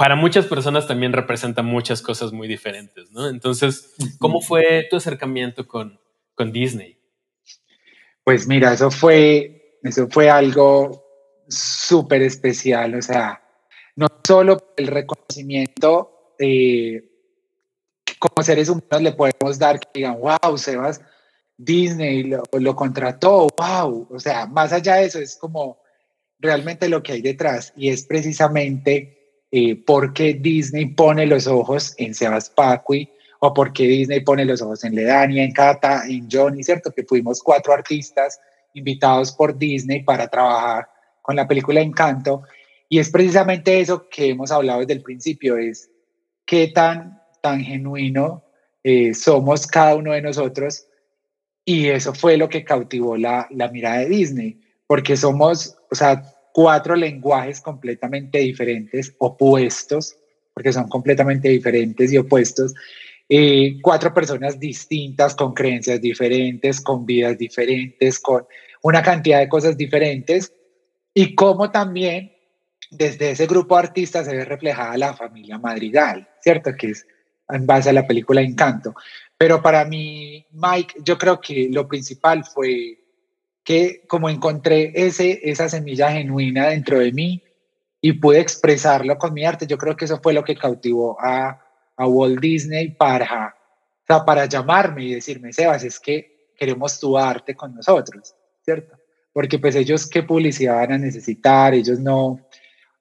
[0.00, 3.28] para muchas personas también representa muchas cosas muy diferentes, ¿no?
[3.28, 6.00] Entonces, ¿cómo fue tu acercamiento con,
[6.34, 6.96] con Disney?
[8.24, 11.09] Pues mira, eso fue, eso fue algo
[11.50, 13.42] súper especial, o sea,
[13.96, 16.34] no solo el reconocimiento
[18.18, 21.00] como seres humanos le podemos dar que digan, wow, Sebas,
[21.56, 25.78] Disney lo, contrató, wow, o sea, más allá de eso es como
[26.38, 31.94] realmente lo que hay detrás y es precisamente eh, por qué Disney pone los ojos
[31.98, 33.10] en Sebas Pacui
[33.40, 36.92] o por qué Disney pone los ojos en Ledania, en Cata, en Johnny, ¿cierto?
[36.92, 38.38] Que fuimos cuatro artistas
[38.74, 40.88] invitados por Disney para trabajar
[41.30, 42.42] con la película Encanto.
[42.88, 45.88] Y es precisamente eso que hemos hablado desde el principio, es
[46.44, 48.42] qué tan, tan genuino
[48.82, 50.88] eh, somos cada uno de nosotros.
[51.64, 56.20] Y eso fue lo que cautivó la, la mirada de Disney, porque somos, o sea,
[56.52, 60.16] cuatro lenguajes completamente diferentes, opuestos,
[60.52, 62.74] porque son completamente diferentes y opuestos,
[63.28, 68.44] eh, cuatro personas distintas, con creencias diferentes, con vidas diferentes, con
[68.82, 70.52] una cantidad de cosas diferentes,
[71.14, 72.32] y cómo también
[72.90, 76.72] desde ese grupo de artistas se ve reflejada la familia Madrigal, ¿cierto?
[76.76, 77.06] Que es
[77.48, 78.94] en base a la película Encanto.
[79.38, 82.98] Pero para mí, Mike, yo creo que lo principal fue
[83.64, 87.42] que como encontré ese, esa semilla genuina dentro de mí
[88.00, 91.62] y pude expresarlo con mi arte, yo creo que eso fue lo que cautivó a,
[91.96, 93.54] a Walt Disney para,
[94.06, 98.99] para llamarme y decirme, Sebas, es que queremos tu arte con nosotros, ¿cierto?
[99.32, 102.40] Porque pues ellos qué publicidad van a necesitar, ellos no,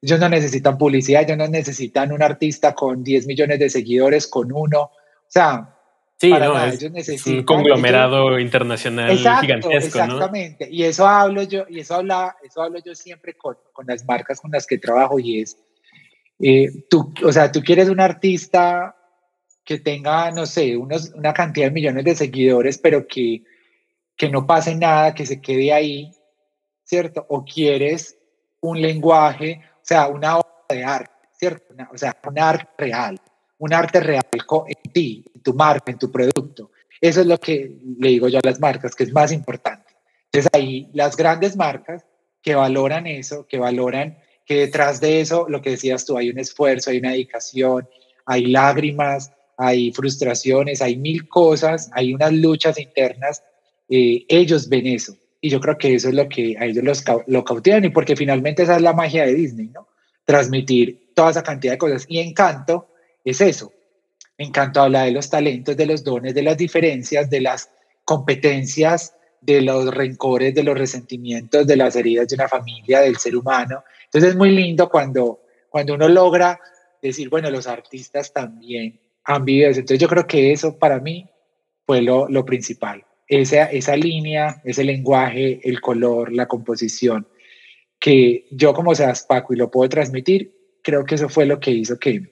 [0.02, 4.52] ellos no necesitan publicidad, ellos no necesitan un artista con 10 millones de seguidores, con
[4.52, 4.92] uno, o
[5.28, 5.76] sea,
[6.22, 10.68] Sí, no, es, un conglomerado internacional gigantesco, exactamente.
[10.70, 14.42] Y eso hablo yo, y eso habla, eso hablo yo siempre con, con las marcas
[14.42, 15.58] con las que trabajo y es,
[16.40, 18.98] eh, tú, o sea, tú quieres un artista
[19.64, 23.44] que tenga, no sé, unos, una cantidad de millones de seguidores, pero que,
[24.18, 26.12] que no pase nada, que se quede ahí,
[26.90, 27.26] ¿cierto?
[27.30, 28.18] O quieres
[28.62, 31.74] un lenguaje, o sea, una obra de arte, ¿cierto?
[31.94, 33.20] o sea, un arte real
[33.60, 36.72] un arte real en ti, tu marca, en tu producto.
[37.00, 39.94] Eso es lo que le digo yo a las marcas, que es más importante.
[40.26, 42.06] Entonces ahí las grandes marcas
[42.42, 46.40] que valoran eso, que valoran que detrás de eso, lo que decías tú, hay un
[46.40, 47.88] esfuerzo, hay una dedicación,
[48.26, 53.44] hay lágrimas, hay frustraciones, hay mil cosas, hay unas luchas internas,
[53.90, 55.16] eh, ellos ven eso.
[55.42, 58.16] Y yo creo que eso es lo que a ellos los, lo cautivan y porque
[58.16, 59.88] finalmente esa es la magia de Disney, ¿no?
[60.26, 62.06] Transmitir toda esa cantidad de cosas.
[62.08, 62.90] Y Encanto
[63.24, 63.72] es eso.
[64.38, 67.70] Encanto habla de los talentos, de los dones, de las diferencias, de las
[68.06, 73.36] competencias, de los rencores, de los resentimientos, de las heridas de una familia, del ser
[73.36, 73.84] humano.
[74.06, 76.60] Entonces es muy lindo cuando, cuando uno logra
[77.02, 79.80] decir, bueno, los artistas también han vivido eso.
[79.80, 81.30] Entonces yo creo que eso para mí
[81.86, 83.06] fue lo, lo principal.
[83.30, 87.28] Esa, esa línea, ese lenguaje, el color, la composición,
[88.00, 90.52] que yo como seas Paco y lo puedo transmitir,
[90.84, 92.24] creo que eso fue lo que hizo que,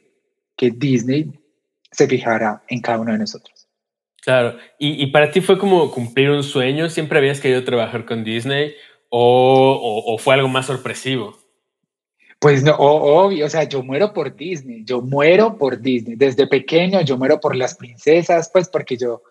[0.56, 1.32] que Disney
[1.92, 3.68] se fijara en cada uno de nosotros.
[4.22, 8.26] Claro, ¿Y, ¿Y, para ti fue como cumplir un sueño, siempre habías querido trabajar con
[8.26, 8.74] Disney
[9.10, 11.38] o, o, fue algo más sorpresivo.
[12.40, 16.16] Pues no, obvio, o sea, yo muero por Disney, yo muero por Disney.
[16.16, 19.24] Desde pequeño yo muero por las princesas, pues porque yo,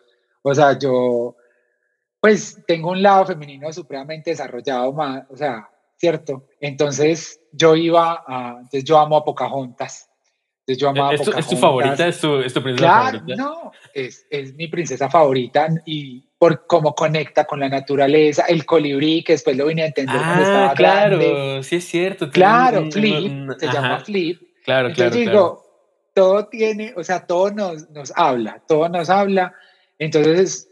[0.42, 1.37] o sea, yo,
[2.20, 6.48] pues tengo un lado femenino supremamente desarrollado, más, o sea, ¿cierto?
[6.61, 10.09] Entonces yo iba a, entonces yo amo a Pocahontas.
[10.66, 12.09] ¿Es, tu, favorita?
[12.09, 17.61] ¿Es tu, princesa claro, No, es, es, mi princesa favorita y por cómo conecta con
[17.61, 21.76] la naturaleza, el colibrí, que después lo vine a entender cuando ah, estaba claro, sí
[21.76, 22.31] es cierto.
[22.31, 24.42] Claro, Flip, se llama Flip.
[24.64, 25.66] Claro, Entonces claro, digo,
[26.14, 29.55] todo tiene, o sea, todo nos, nos habla, todo nos habla.
[30.00, 30.68] Entonces,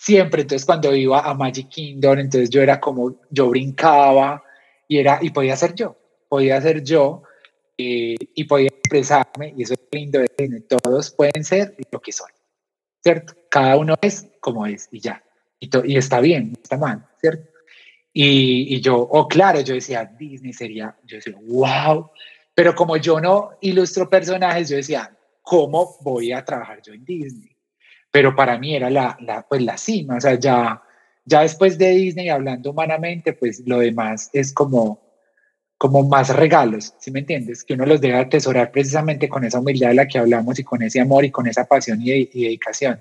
[0.00, 4.42] siempre, entonces cuando iba a Magic Kingdom, entonces yo era como, yo brincaba
[4.88, 5.94] y era, y podía ser yo,
[6.26, 7.22] podía ser yo
[7.76, 12.30] eh, y podía expresarme, y eso es lindo de todos pueden ser lo que son,
[13.02, 13.34] ¿cierto?
[13.50, 15.22] Cada uno es como es y ya,
[15.58, 17.50] y, y está bien, está mal, ¿cierto?
[18.14, 22.10] Y, y yo, oh claro, yo decía, Disney sería, yo decía, wow,
[22.54, 27.54] pero como yo no ilustro personajes, yo decía, ¿cómo voy a trabajar yo en Disney?
[28.10, 30.82] Pero para mí era la, la, pues la cima, o sea, ya,
[31.24, 35.10] ya después de Disney, hablando humanamente, pues lo demás es como
[35.80, 37.64] como más regalos, ¿sí me entiendes?
[37.64, 40.82] Que uno los debe atesorar precisamente con esa humildad de la que hablamos y con
[40.82, 43.00] ese amor y con esa pasión y, dedicación.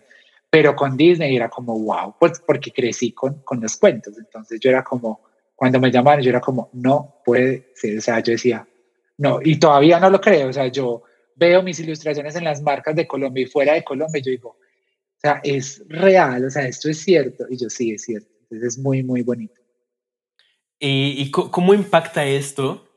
[0.49, 4.17] Pero con Disney era como, wow, pues porque crecí con, con los cuentos.
[4.17, 5.19] Entonces yo era como,
[5.57, 7.97] cuando me llamaron, yo era como, no puede ser.
[7.97, 8.65] O sea, yo decía,
[9.17, 10.47] no, y todavía no lo creo.
[10.47, 11.03] O sea, yo
[11.35, 14.57] veo mis ilustraciones en las marcas de Colombia y fuera de Colombia, y yo digo,
[15.19, 17.45] o sea, es real, o sea, esto es cierto.
[17.49, 18.29] Y yo sí, es cierto.
[18.43, 19.59] Entonces es muy, muy bonito.
[20.79, 22.87] ¿Y, cómo impacta esto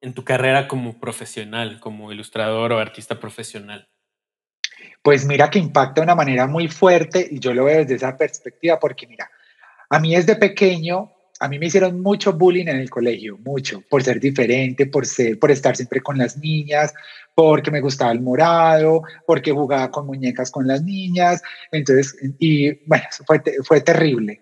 [0.00, 3.88] en tu carrera como profesional, como ilustrador o artista profesional?
[5.02, 8.16] Pues mira que impacta de una manera muy fuerte y yo lo veo desde esa
[8.16, 9.28] perspectiva porque mira,
[9.90, 11.10] a mí desde pequeño,
[11.42, 15.40] a mí me hicieron mucho bullying en el colegio, mucho, por ser diferente, por, ser,
[15.40, 16.94] por estar siempre con las niñas,
[17.34, 23.04] porque me gustaba el morado, porque jugaba con muñecas con las niñas, entonces, y bueno,
[23.26, 24.40] fue, fue terrible.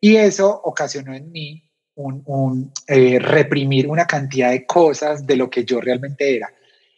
[0.00, 1.62] Y eso ocasionó en mí
[1.96, 6.50] un, eh, reprimir una cantidad de cosas de lo que yo realmente era.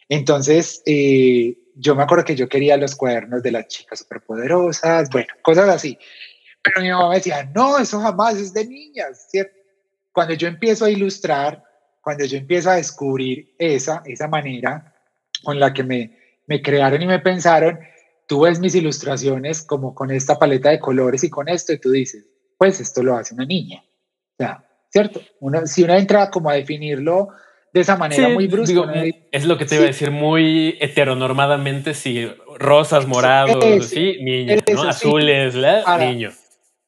[0.07, 5.33] Entonces, eh, yo me acuerdo que yo quería los cuadernos de las chicas superpoderosas, bueno,
[5.41, 5.97] cosas así.
[6.63, 9.55] Pero mi mamá me decía, no, eso jamás es de niñas, ¿cierto?
[10.11, 11.63] Cuando yo empiezo a ilustrar,
[12.01, 14.93] cuando yo empiezo a descubrir esa, esa manera
[15.43, 17.79] con la que me, me crearon y me pensaron,
[18.27, 21.91] tú ves mis ilustraciones como con esta paleta de colores y con esto y tú
[21.91, 22.25] dices,
[22.57, 23.83] pues esto lo hace una niña.
[23.83, 25.21] O sea, ¿cierto?
[25.65, 27.29] si uno entra como a definirlo
[27.73, 28.93] de esa manera muy brusca.
[29.31, 34.83] es lo que te iba a decir, muy heteronormadamente, si rosas, morados, sí, niños, ¿no?
[34.83, 36.31] Azules, niño.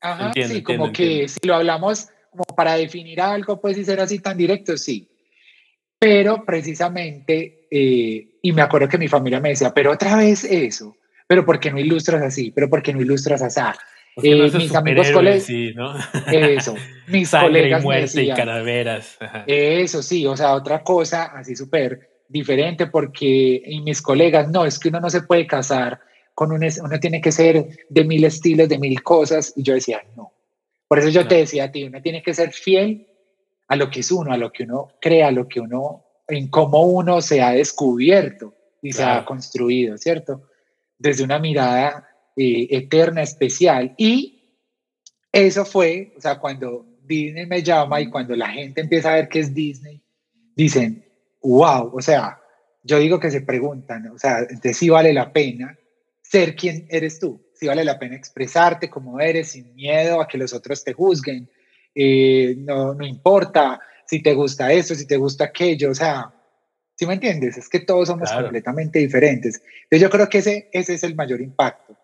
[0.03, 4.19] Ajá, sí, como que si lo hablamos como para definir algo, pues si ser así
[4.19, 5.09] tan directo, sí.
[5.97, 10.97] Pero precisamente, eh, y me acuerdo que mi familia me decía, pero otra vez eso,
[11.25, 12.51] pero ¿por qué no ilustras así?
[12.51, 13.61] ¿Pero por qué no ilustras así?
[14.21, 15.43] Eh, mis amigos colegas.
[15.43, 15.95] Sí, ¿no?
[16.31, 16.75] Eso,
[17.07, 17.81] mis colegas.
[17.81, 19.17] Y muerte y calaveras.
[19.47, 24.77] Eso sí, o sea, otra cosa así súper diferente, porque y mis colegas, no, es
[24.77, 26.01] que uno no se puede casar
[26.33, 30.03] con un, uno tiene que ser de mil estilos, de mil cosas, y yo decía,
[30.15, 30.33] no.
[30.87, 33.07] Por eso yo te decía a ti, uno tiene que ser fiel
[33.67, 36.49] a lo que es uno, a lo que uno crea, a lo que uno, en
[36.49, 40.49] cómo uno se ha descubierto y se ha construido, ¿cierto?
[40.97, 43.93] Desde una mirada eh, eterna, especial.
[43.97, 44.59] Y
[45.31, 49.29] eso fue, o sea, cuando Disney me llama y cuando la gente empieza a ver
[49.29, 50.01] que es Disney,
[50.55, 51.05] dicen,
[51.41, 52.39] wow, o sea,
[52.83, 55.77] yo digo que se preguntan, o sea, entonces sí vale la pena
[56.33, 60.39] ser quien eres tú, si vale la pena expresarte como eres sin miedo a que
[60.39, 61.47] los otros te juzguen,
[61.93, 66.33] eh, no, no importa si te gusta eso, si te gusta aquello, o sea,
[66.95, 67.57] ¿Sí me entiendes?
[67.57, 69.61] Es que todos somos completamente diferentes.
[69.83, 71.97] Entonces yo creo que ese, ese es el mayor impacto.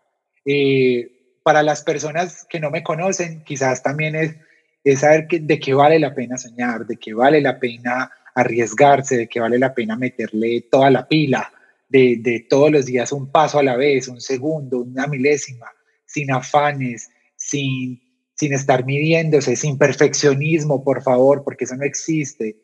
[0.43, 4.35] Eh, para las personas que no me conocen, quizás también es,
[4.83, 9.15] es saber que, de qué vale la pena soñar, de qué vale la pena arriesgarse,
[9.15, 11.51] de qué vale la pena meterle toda la pila,
[11.89, 15.67] de, de todos los días un paso a la vez, un segundo, una milésima,
[16.05, 18.01] sin afanes, sin,
[18.35, 22.57] sin estar midiéndose, sin perfeccionismo, por favor, porque eso no existe.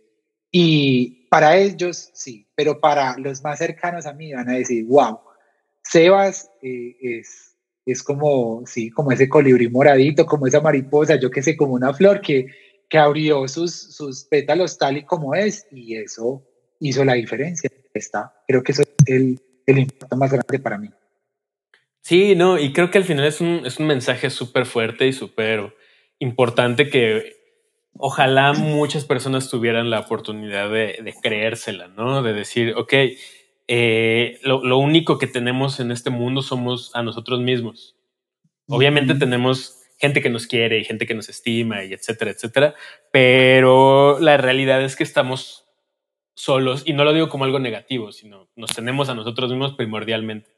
[0.51, 5.19] Y para ellos sí, pero para los más cercanos a mí van a decir, wow,
[5.83, 7.55] Sebas eh, es,
[7.85, 11.93] es como, sí, como ese colibrí moradito, como esa mariposa, yo que sé, como una
[11.93, 12.47] flor que,
[12.89, 16.43] que abrió sus, sus pétalos tal y como es, y eso
[16.79, 17.69] hizo la diferencia.
[17.93, 18.33] Está.
[18.47, 20.89] Creo que eso es el, el impacto más grande para mí.
[22.01, 25.13] Sí, no, y creo que al final es un, es un mensaje súper fuerte y
[25.13, 25.75] súper
[26.19, 27.35] importante que
[27.97, 32.21] ojalá muchas personas tuvieran la oportunidad de, de creérsela, ¿no?
[32.21, 32.93] De decir, ok,
[33.67, 37.95] eh, lo, lo, único que tenemos en este mundo somos a nosotros mismos.
[38.67, 42.75] Obviamente tenemos gente que nos quiere y gente que nos estima y etcétera, etcétera,
[43.11, 45.64] pero la realidad es que estamos
[46.35, 50.51] solos y no lo digo como algo negativo, sino nos tenemos a nosotros mismos primordialmente.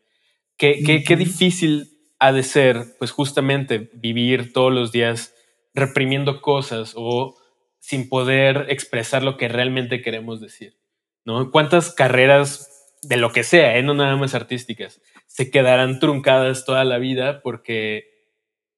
[0.57, 5.35] Qué, qué, difícil ha de ser, pues justamente vivir todos los días
[5.75, 7.35] reprimiendo cosas o
[7.79, 10.77] sin poder expresar lo que realmente queremos decir,
[11.25, 11.51] ¿no?
[11.51, 13.83] ¿Cuántas carreras de lo que sea, ¿eh?
[13.83, 18.17] no nada más artísticas, se quedarán truncadas toda la vida porque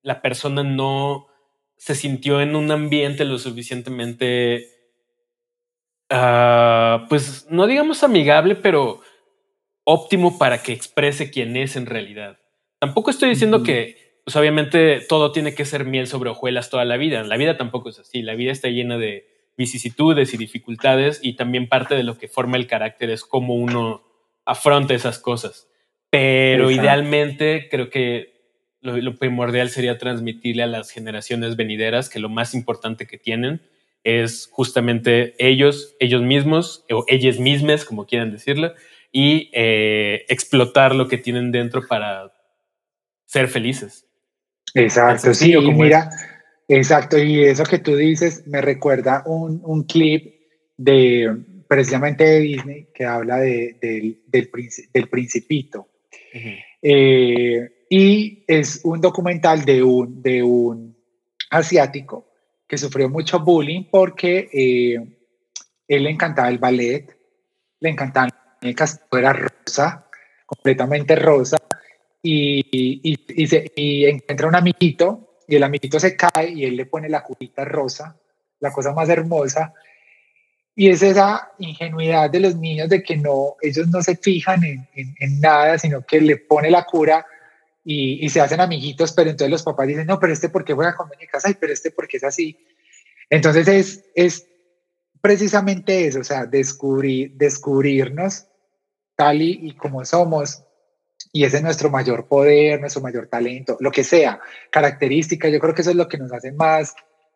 [0.02, 1.28] la persona no
[1.78, 4.68] se sintió en un ambiente lo suficientemente,
[6.12, 9.01] uh, pues no digamos amigable, pero
[9.84, 12.39] óptimo para que exprese quién es en realidad.
[12.80, 16.97] Tampoco estoy diciendo que, pues obviamente todo tiene que ser miel sobre hojuelas toda la
[16.97, 17.24] vida.
[17.24, 18.22] La vida tampoco es así.
[18.22, 22.55] La vida está llena de vicisitudes y dificultades y también parte de lo que forma
[22.55, 24.03] el carácter es cómo uno
[24.45, 25.68] afronta esas cosas.
[26.10, 28.34] Pero idealmente creo que
[28.82, 33.62] lo, lo, primordial sería transmitirle a las generaciones venideras que lo más importante que tienen
[34.10, 38.74] es justamente ellos, ellos mismos o ellas mismas, como quieran decirlo,
[39.12, 42.32] y eh, explotar lo que tienen dentro para
[43.26, 44.05] ser felices.
[44.74, 46.10] Exacto, sí, y mira,
[46.68, 50.36] exacto, y eso que tú dices me recuerda un, un clip
[50.78, 51.36] de
[51.68, 55.88] precisamente de Disney que habla de, del, del, principito.
[56.82, 60.97] Eh, y es un documental de un, de un
[61.51, 62.29] asiático
[62.70, 65.17] que sufrió mucho bullying porque eh,
[65.88, 67.17] él le encantaba el ballet,
[67.80, 68.30] le encantaban
[68.61, 70.07] muñecas era rosa,
[70.45, 71.57] completamente rosa,
[72.22, 76.86] y, y, se, y, encuentra un amiguito, y el amiguito se cae y él le
[76.86, 78.15] pone la curita rosa,
[78.59, 79.74] la cosa más hermosa,
[80.76, 85.41] y es esa ingenuidad de los niños de que no, ellos no se fijan en,
[85.41, 87.26] nada, sino que le pone la cura
[87.84, 90.96] y, se hacen amiguitos, pero entonces los papás dicen, no, pero este por qué juega
[90.96, 92.58] con muñecas, ay, pero este por qué es así.
[93.30, 94.48] Entonces es, es
[95.22, 98.46] precisamente eso, o sea, descubrir, descubrirnos
[99.16, 100.64] tal y, como somos.
[101.34, 104.40] Y ese es nuestro mayor poder, nuestro mayor talento, lo que sea,
[104.72, 105.50] característica.
[105.50, 106.96] Yo creo que eso es lo que nos hace más,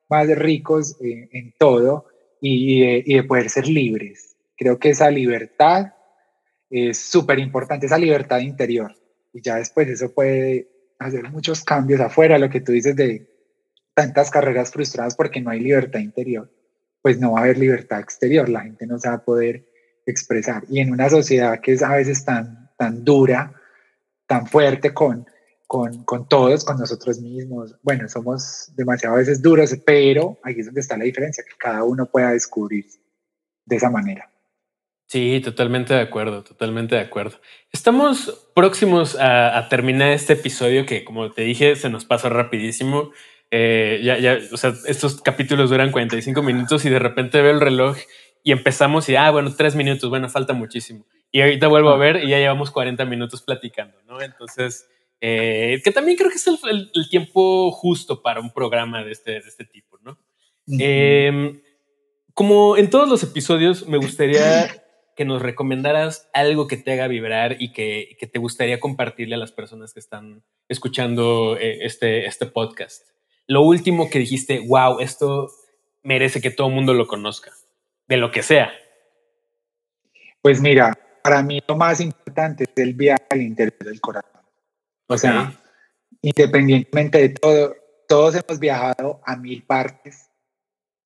[0.09, 2.05] más ricos en todo
[2.39, 4.35] y, y, de, poder ser libres.
[4.55, 5.93] Creo que esa libertad
[6.69, 8.95] es súper importante, esa libertad interior.
[9.33, 10.69] Y ya después eso puede
[10.99, 13.27] hacer muchos cambios afuera, lo que tú dices de
[13.93, 16.49] tantas carreras frustradas porque no hay libertad interior,
[17.01, 19.65] pues no va a haber libertad exterior, la gente no se va a poder
[20.05, 20.63] expresar.
[20.69, 23.53] Y en una sociedad que es a veces tan, tan dura,
[24.27, 25.27] tan fuerte con,
[25.67, 30.65] con, con, todos, con nosotros mismos, bueno, somos demasiado a veces duros, pero ahí es
[30.65, 32.85] donde está la diferencia, que cada uno pueda descubrir
[33.65, 34.29] de esa manera.
[35.13, 37.39] Sí, totalmente de acuerdo, totalmente de acuerdo.
[37.71, 43.11] Estamos próximos a, a terminar este episodio que, como te dije, se nos pasa rapidísimo.
[43.51, 47.61] Eh, ya, ya, o sea, estos capítulos duran 45 minutos y de repente veo el
[47.61, 47.95] reloj
[48.43, 51.05] y empezamos y, ah, bueno, tres minutos, bueno, falta muchísimo.
[51.31, 54.19] Y ahorita vuelvo a ver y ya llevamos 40 minutos platicando, ¿no?
[54.19, 54.89] Entonces,
[55.21, 59.33] eh, que también creo que es el, el, tiempo justo para un programa de este,
[59.33, 60.17] de este tipo, ¿no?
[60.79, 61.61] eh,
[62.33, 64.82] como en todos los episodios, me gustaría
[65.15, 69.39] que nos recomendaras algo que te haga vibrar y que, que te gustaría compartirle a
[69.39, 73.07] las personas que están escuchando eh, este, este podcast.
[73.47, 75.51] Lo último que dijiste, wow, esto
[76.03, 77.51] merece que todo el mundo lo conozca
[78.07, 78.71] de lo que sea?
[80.41, 84.41] Pues mira, para mí lo más importante es el viaje al interior del corazón.
[85.07, 85.53] O sea,
[86.21, 87.75] independientemente de todo,
[88.07, 90.29] todos hemos viajado a mil partes,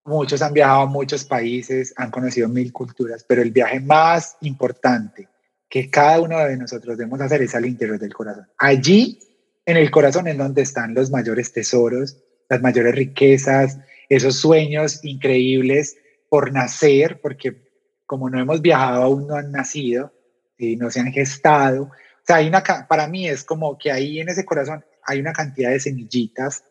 [0.08, 5.28] muchos han viajado a muchos países, han conocido mil culturas, pero el viaje más importante
[5.70, 8.48] que cada uno de nosotros debemos hacer es al interior del corazón.
[8.58, 9.20] Allí,
[9.66, 12.18] en el corazón, es donde están los mayores tesoros,
[12.50, 15.98] las mayores riquezas, esos sueños increíbles
[16.30, 17.68] por nacer, porque
[18.06, 20.14] como no hemos viajado aún no han nacido
[20.58, 21.84] y no se han gestado.
[21.84, 21.92] O
[22.26, 25.72] sea, hay una, para mí es como que ahí en ese corazón hay una cantidad
[25.72, 26.64] de semillitas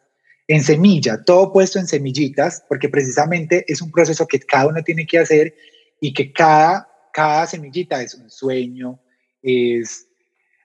[0.48, 5.06] en semilla, todo puesto en semillitas, porque precisamente es un proceso que cada uno tiene
[5.06, 5.54] que hacer
[6.00, 9.00] y que cada, cada semillita es un sueño,
[9.42, 10.06] es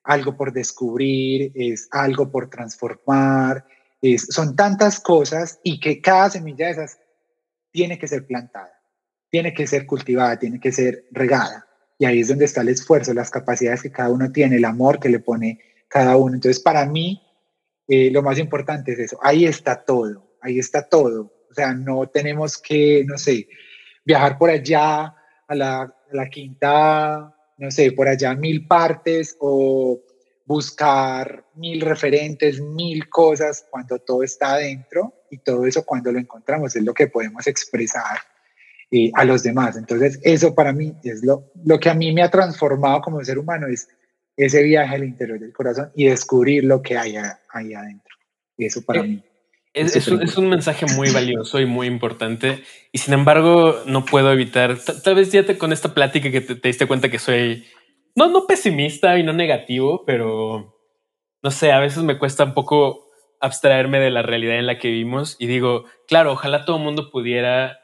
[0.03, 3.65] algo por descubrir, es algo por transformar,
[4.01, 6.99] es, son tantas cosas y que cada semilla de esas
[7.71, 8.71] tiene que ser plantada,
[9.29, 11.67] tiene que ser cultivada, tiene que ser regada.
[11.97, 14.99] Y ahí es donde está el esfuerzo, las capacidades que cada uno tiene, el amor
[14.99, 16.33] que le pone cada uno.
[16.35, 17.21] Entonces, para mí,
[17.93, 21.29] eh, lo más importante es eso, ahí está todo, ahí está todo.
[21.49, 23.49] O sea, no tenemos que, no sé,
[24.05, 25.13] viajar por allá
[25.45, 29.99] a la, a la quinta, no sé, por allá mil partes o
[30.45, 36.73] buscar mil referentes, mil cosas, cuando todo está adentro y todo eso cuando lo encontramos
[36.77, 38.19] es lo que podemos expresar
[38.89, 39.75] eh, a los demás.
[39.75, 43.37] Entonces, eso para mí es lo, lo que a mí me ha transformado como ser
[43.37, 43.89] humano, es
[44.37, 48.15] ese viaje al interior del corazón y descubrir lo que hay ahí adentro.
[48.57, 49.23] Y eso para eh, mí.
[49.73, 52.63] Es, es, un, es, un, mensaje muy valioso y muy importante.
[52.91, 56.55] Y sin embargo, no puedo evitar, tal vez ya te, con esta plática que te,
[56.55, 57.65] te, diste cuenta que soy,
[58.15, 60.77] no, no pesimista y no negativo, pero
[61.41, 63.09] no sé, a veces me cuesta un poco
[63.39, 67.09] abstraerme de la realidad en la que vivimos y digo, claro, ojalá todo el mundo
[67.09, 67.79] pudiera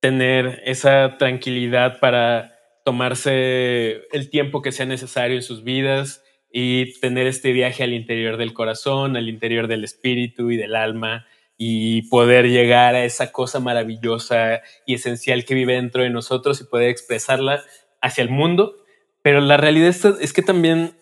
[0.00, 2.49] tener esa tranquilidad para
[2.84, 6.22] tomarse el tiempo que sea necesario en sus vidas
[6.52, 11.26] y tener este viaje al interior del corazón, al interior del espíritu y del alma
[11.56, 16.64] y poder llegar a esa cosa maravillosa y esencial que vive dentro de nosotros y
[16.64, 17.62] poder expresarla
[18.00, 18.76] hacia el mundo.
[19.22, 20.96] Pero la realidad es que también,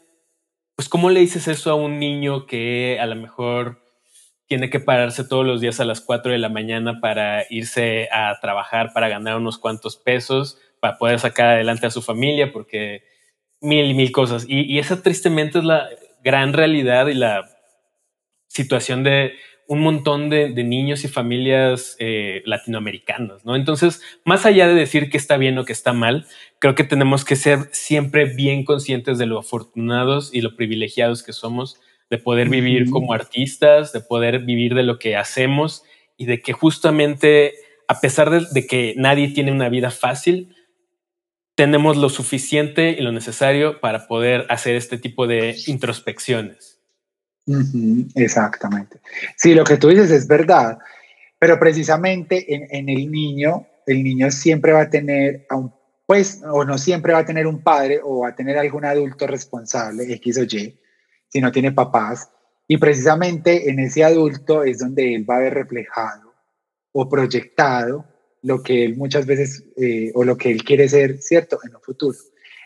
[0.74, 3.84] pues, ¿cómo le dices eso a un niño que a lo mejor
[4.48, 8.36] tiene que pararse todos los días a las 4 de la mañana para irse a
[8.40, 10.58] trabajar, para ganar unos cuantos pesos?
[10.80, 13.02] Para poder sacar adelante a su familia, porque
[13.60, 14.44] mil y mil cosas.
[14.48, 15.88] Y, esa tristemente es la
[16.22, 17.48] gran realidad y la
[18.48, 19.34] situación de
[19.66, 23.54] un montón de, niños y familias eh, latinoamericanas, ¿no?
[23.54, 26.26] Entonces, más allá de decir que está bien o que está mal,
[26.58, 31.34] creo que tenemos que ser siempre bien conscientes de lo afortunados y lo privilegiados que
[31.34, 35.84] somos de poder vivir como artistas, de poder vivir de lo que hacemos
[36.16, 37.52] y de que justamente,
[37.86, 40.54] a pesar de que nadie tiene una vida fácil,
[41.58, 46.78] tenemos lo suficiente y lo necesario para poder hacer este tipo de introspecciones.
[48.14, 49.00] exactamente.
[49.36, 50.78] Sí, lo que tú dices es verdad,
[51.36, 55.74] pero precisamente en, el niño, el niño siempre va a tener a un,
[56.06, 59.26] pues, o no siempre va a tener un padre o va a tener algún adulto
[59.26, 60.78] responsable, X o Y,
[61.26, 62.30] si no tiene papás,
[62.68, 66.32] y precisamente en ese adulto es donde él va a ver reflejado
[66.92, 68.04] o proyectado
[68.42, 71.58] lo que él muchas veces eh, o lo que él quiere ser, ¿cierto?
[71.64, 72.16] En un futuro.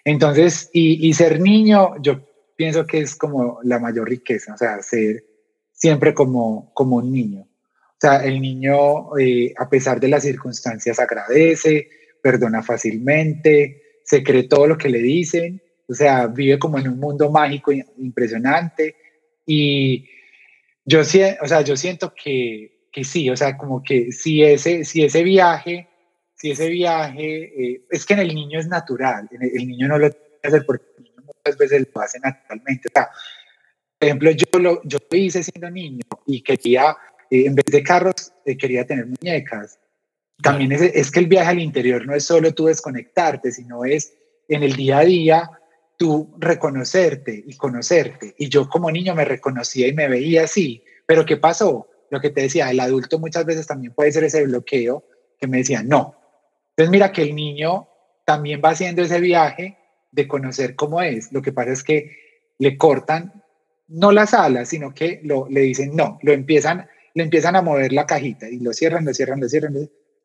[0.05, 2.21] Entonces, y, ser niño, yo
[2.57, 5.25] pienso que es como la mayor riqueza, o sea, ser
[5.73, 7.43] siempre como, como un niño.
[7.43, 11.89] O sea, el niño, eh, a pesar de las circunstancias, agradece,
[12.21, 16.99] perdona fácilmente, se cree todo lo que le dicen, o sea, vive como en un
[16.99, 18.97] mundo mágico impresionante.
[19.47, 20.09] Y
[20.85, 25.03] yo, o sea, yo siento que que sí, o sea, como que si ese, si
[25.03, 25.89] ese viaje,
[26.35, 30.11] si ese viaje, eh, es que en el niño es natural, el, niño no lo
[30.11, 32.89] tiene que hacer porque el niño muchas veces lo hace naturalmente.
[32.89, 33.09] O sea,
[33.99, 36.97] por ejemplo, yo lo, yo lo hice siendo niño y quería,
[37.31, 39.79] eh, en vez de carros, eh, quería tener muñecas.
[40.43, 44.13] También es, es que el viaje al interior no es solo tú desconectarte, sino es
[44.49, 45.51] en el día a día
[45.97, 48.35] tú reconocerte y conocerte.
[48.37, 50.83] Y yo como niño me reconocía y me veía así.
[51.07, 51.89] Pero ¿qué pasó?
[52.13, 55.03] Lo que te decía, el adulto muchas veces también puede ser ese bloqueo
[55.41, 56.15] que me decía, no.
[56.69, 57.89] Entonces mira que el niño
[58.27, 59.79] también va haciendo ese viaje
[60.11, 61.33] de conocer cómo es.
[61.33, 63.43] Lo que pasa es que le cortan
[63.89, 67.95] no las alas, sino que lo, le dicen no, lo empiezan, le empiezan a mover
[67.95, 69.75] la cajita y lo cierran, lo cierran, lo cierran.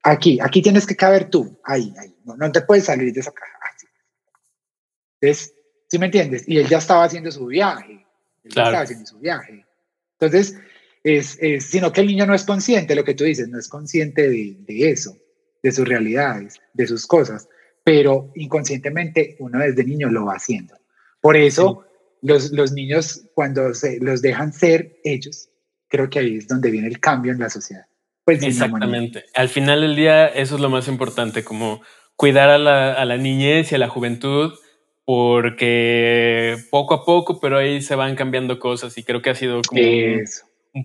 [0.04, 3.32] Aquí, aquí tienes que caber tú, ahí, ahí, no, no te puedes salir de esa
[3.32, 3.60] caja.
[3.62, 3.88] Así.
[5.22, 5.56] Entonces,
[5.88, 6.44] ¿sí me entiendes?
[6.50, 8.06] Y él ya estaba haciendo su viaje,
[8.44, 9.66] él ya estaba haciendo su viaje.
[10.20, 10.58] Entonces,
[11.08, 14.30] es, sino que el niño no es consciente, lo que tú dices, no es consciente
[14.30, 15.18] de, eso,
[15.64, 17.47] de sus realidades, de sus cosas,
[17.84, 20.76] pero inconscientemente uno desde niño lo va haciendo.
[21.22, 21.86] Por eso
[22.22, 25.49] los, los niños cuando se los dejan ser ellos,
[25.88, 27.86] creo que ahí es donde viene el cambio en la sociedad.
[28.26, 29.24] Pues Exactamente.
[29.34, 31.82] Al final del día, eso es lo más importante, como
[32.18, 34.53] cuidar a la, a la niñez y a la juventud,
[35.05, 39.62] porque poco a poco, pero ahí se van cambiando cosas y creo que ha sido
[39.62, 40.26] como un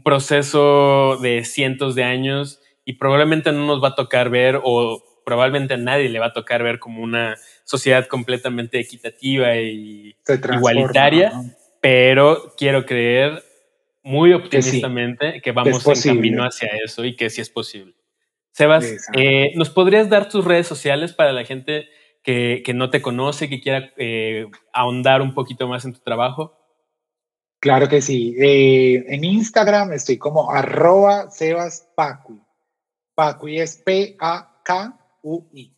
[0.01, 5.74] proceso de cientos de años y probablemente no nos va a tocar ver o probablemente
[5.74, 10.16] a nadie le va a tocar ver como una sociedad completamente equitativa y
[10.55, 11.32] igualitaria,
[11.80, 13.43] pero quiero creer
[14.03, 17.95] muy optimistamente que, vamos en camino hacia eso y que sí es posible.
[18.53, 21.88] Sebas, eh, ¿nos podrías dar tus redes sociales para la gente
[22.22, 26.62] que, no te conoce, que quiera eh, ahondar un poquito más en tu trabajo?
[27.63, 28.35] Claro que sí.
[28.41, 32.43] Eh, en Instagram estoy como arroba Sebas Pacui.
[33.15, 35.73] Pacui es P-A-K-U-I.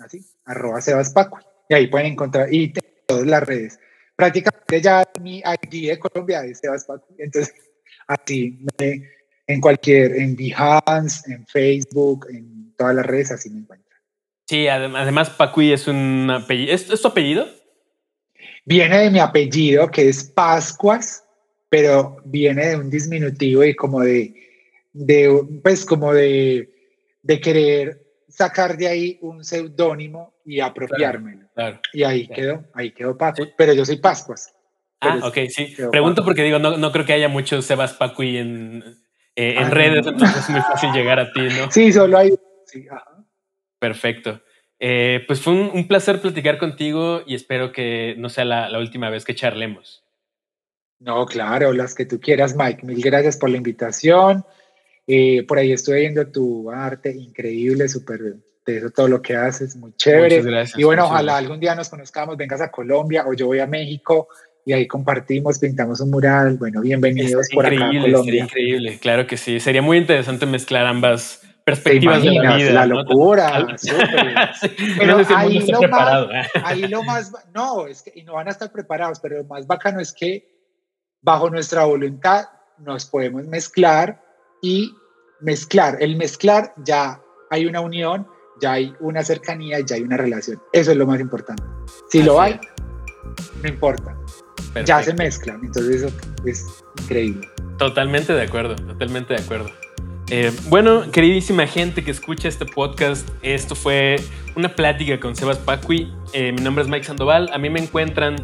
[0.00, 1.40] Así, arroba Sebas Pacui.
[1.70, 2.74] Y ahí pueden encontrar, y
[3.06, 3.80] todas las redes.
[4.16, 7.16] Prácticamente ya mi ID de Colombia es Sebas Pacui.
[7.18, 7.54] Entonces,
[8.06, 8.58] así,
[9.46, 13.96] en cualquier, en Behance, en Facebook, en todas las redes, así me encuentro.
[14.46, 16.74] Sí, además Pacui es un apellido.
[16.74, 17.46] ¿Es, tu apellido?
[18.66, 21.24] Viene de mi apellido, que es Pascuas,
[21.70, 24.34] pero viene de un disminutivo y como de,
[24.92, 26.68] de pues como de,
[27.22, 31.48] de querer sacar de ahí un seudónimo y apropiármelo.
[31.92, 33.48] y ahí quedó, ahí quedó Pascuas.
[33.56, 34.52] Pero yo soy Pascuas.
[35.00, 35.74] Ah, ok, sí.
[35.90, 38.84] Pregunto porque digo, no, no creo que haya muchos Sebas Pacui en,
[39.34, 41.70] eh, en redes, entonces es muy fácil llegar a ti, ¿no?
[41.70, 42.34] Sí, solo hay.
[42.66, 42.86] Sí,
[43.78, 44.42] Perfecto.
[44.78, 49.24] Eh, pues fue un, placer platicar contigo y espero que no sea la, última vez
[49.24, 50.04] que charlemos.
[51.00, 52.84] No, claro, las que tú quieras, Mike.
[52.84, 54.44] Mil gracias por la invitación.
[55.06, 58.36] Eh, por ahí estoy viendo tu arte increíble, súper
[58.66, 60.36] de eso todo lo que haces, muy chévere.
[60.36, 63.58] Muchas gracias, y bueno, ojalá algún día nos conozcamos, vengas a Colombia o yo voy
[63.58, 64.28] a México
[64.64, 66.58] y ahí compartimos, pintamos un mural.
[66.58, 68.22] Bueno, bienvenidos por acá a Colombia.
[68.22, 69.58] Sería increíble, claro que sí.
[69.58, 72.72] Sería muy interesante mezclar ambas perspectivas de la vida.
[72.72, 73.66] La locura.
[74.98, 76.26] Pero ahí, lo más,
[76.62, 79.66] ahí lo más, no, es que y no van a estar preparados, pero lo más
[79.66, 80.59] bacano es que
[81.22, 82.46] bajo nuestra voluntad
[82.78, 84.22] nos podemos mezclar
[84.62, 84.94] y
[85.40, 85.98] mezclar.
[86.00, 88.26] El mezclar ya hay una unión,
[88.60, 90.60] ya hay una cercanía, ya hay una relación.
[90.72, 91.62] Eso es lo más importante.
[92.10, 92.58] Si lo hay,
[93.62, 94.16] no importa.
[94.84, 96.64] Ya se mezclan, entonces eso es
[97.02, 97.48] increíble.
[97.76, 99.70] Totalmente de acuerdo, totalmente de acuerdo.
[100.30, 104.16] Eh, bueno, queridísima gente que escucha este podcast, esto fue
[104.54, 106.12] una plática con Sebas Pacui.
[106.32, 107.50] Eh, mi nombre es Mike Sandoval.
[107.52, 108.36] A mí me encuentran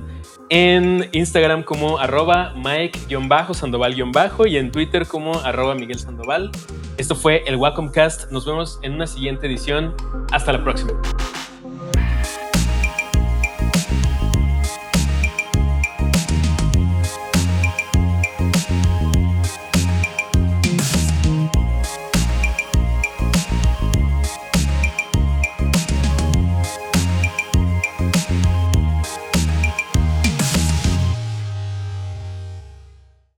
[0.49, 6.51] en Instagram como arroba Mike-Sandoval- y en Twitter como arroba Miguel Sandoval.
[6.97, 8.30] Esto fue el Wacom Cast.
[8.30, 9.94] Nos vemos en una siguiente edición.
[10.32, 10.92] Hasta la próxima.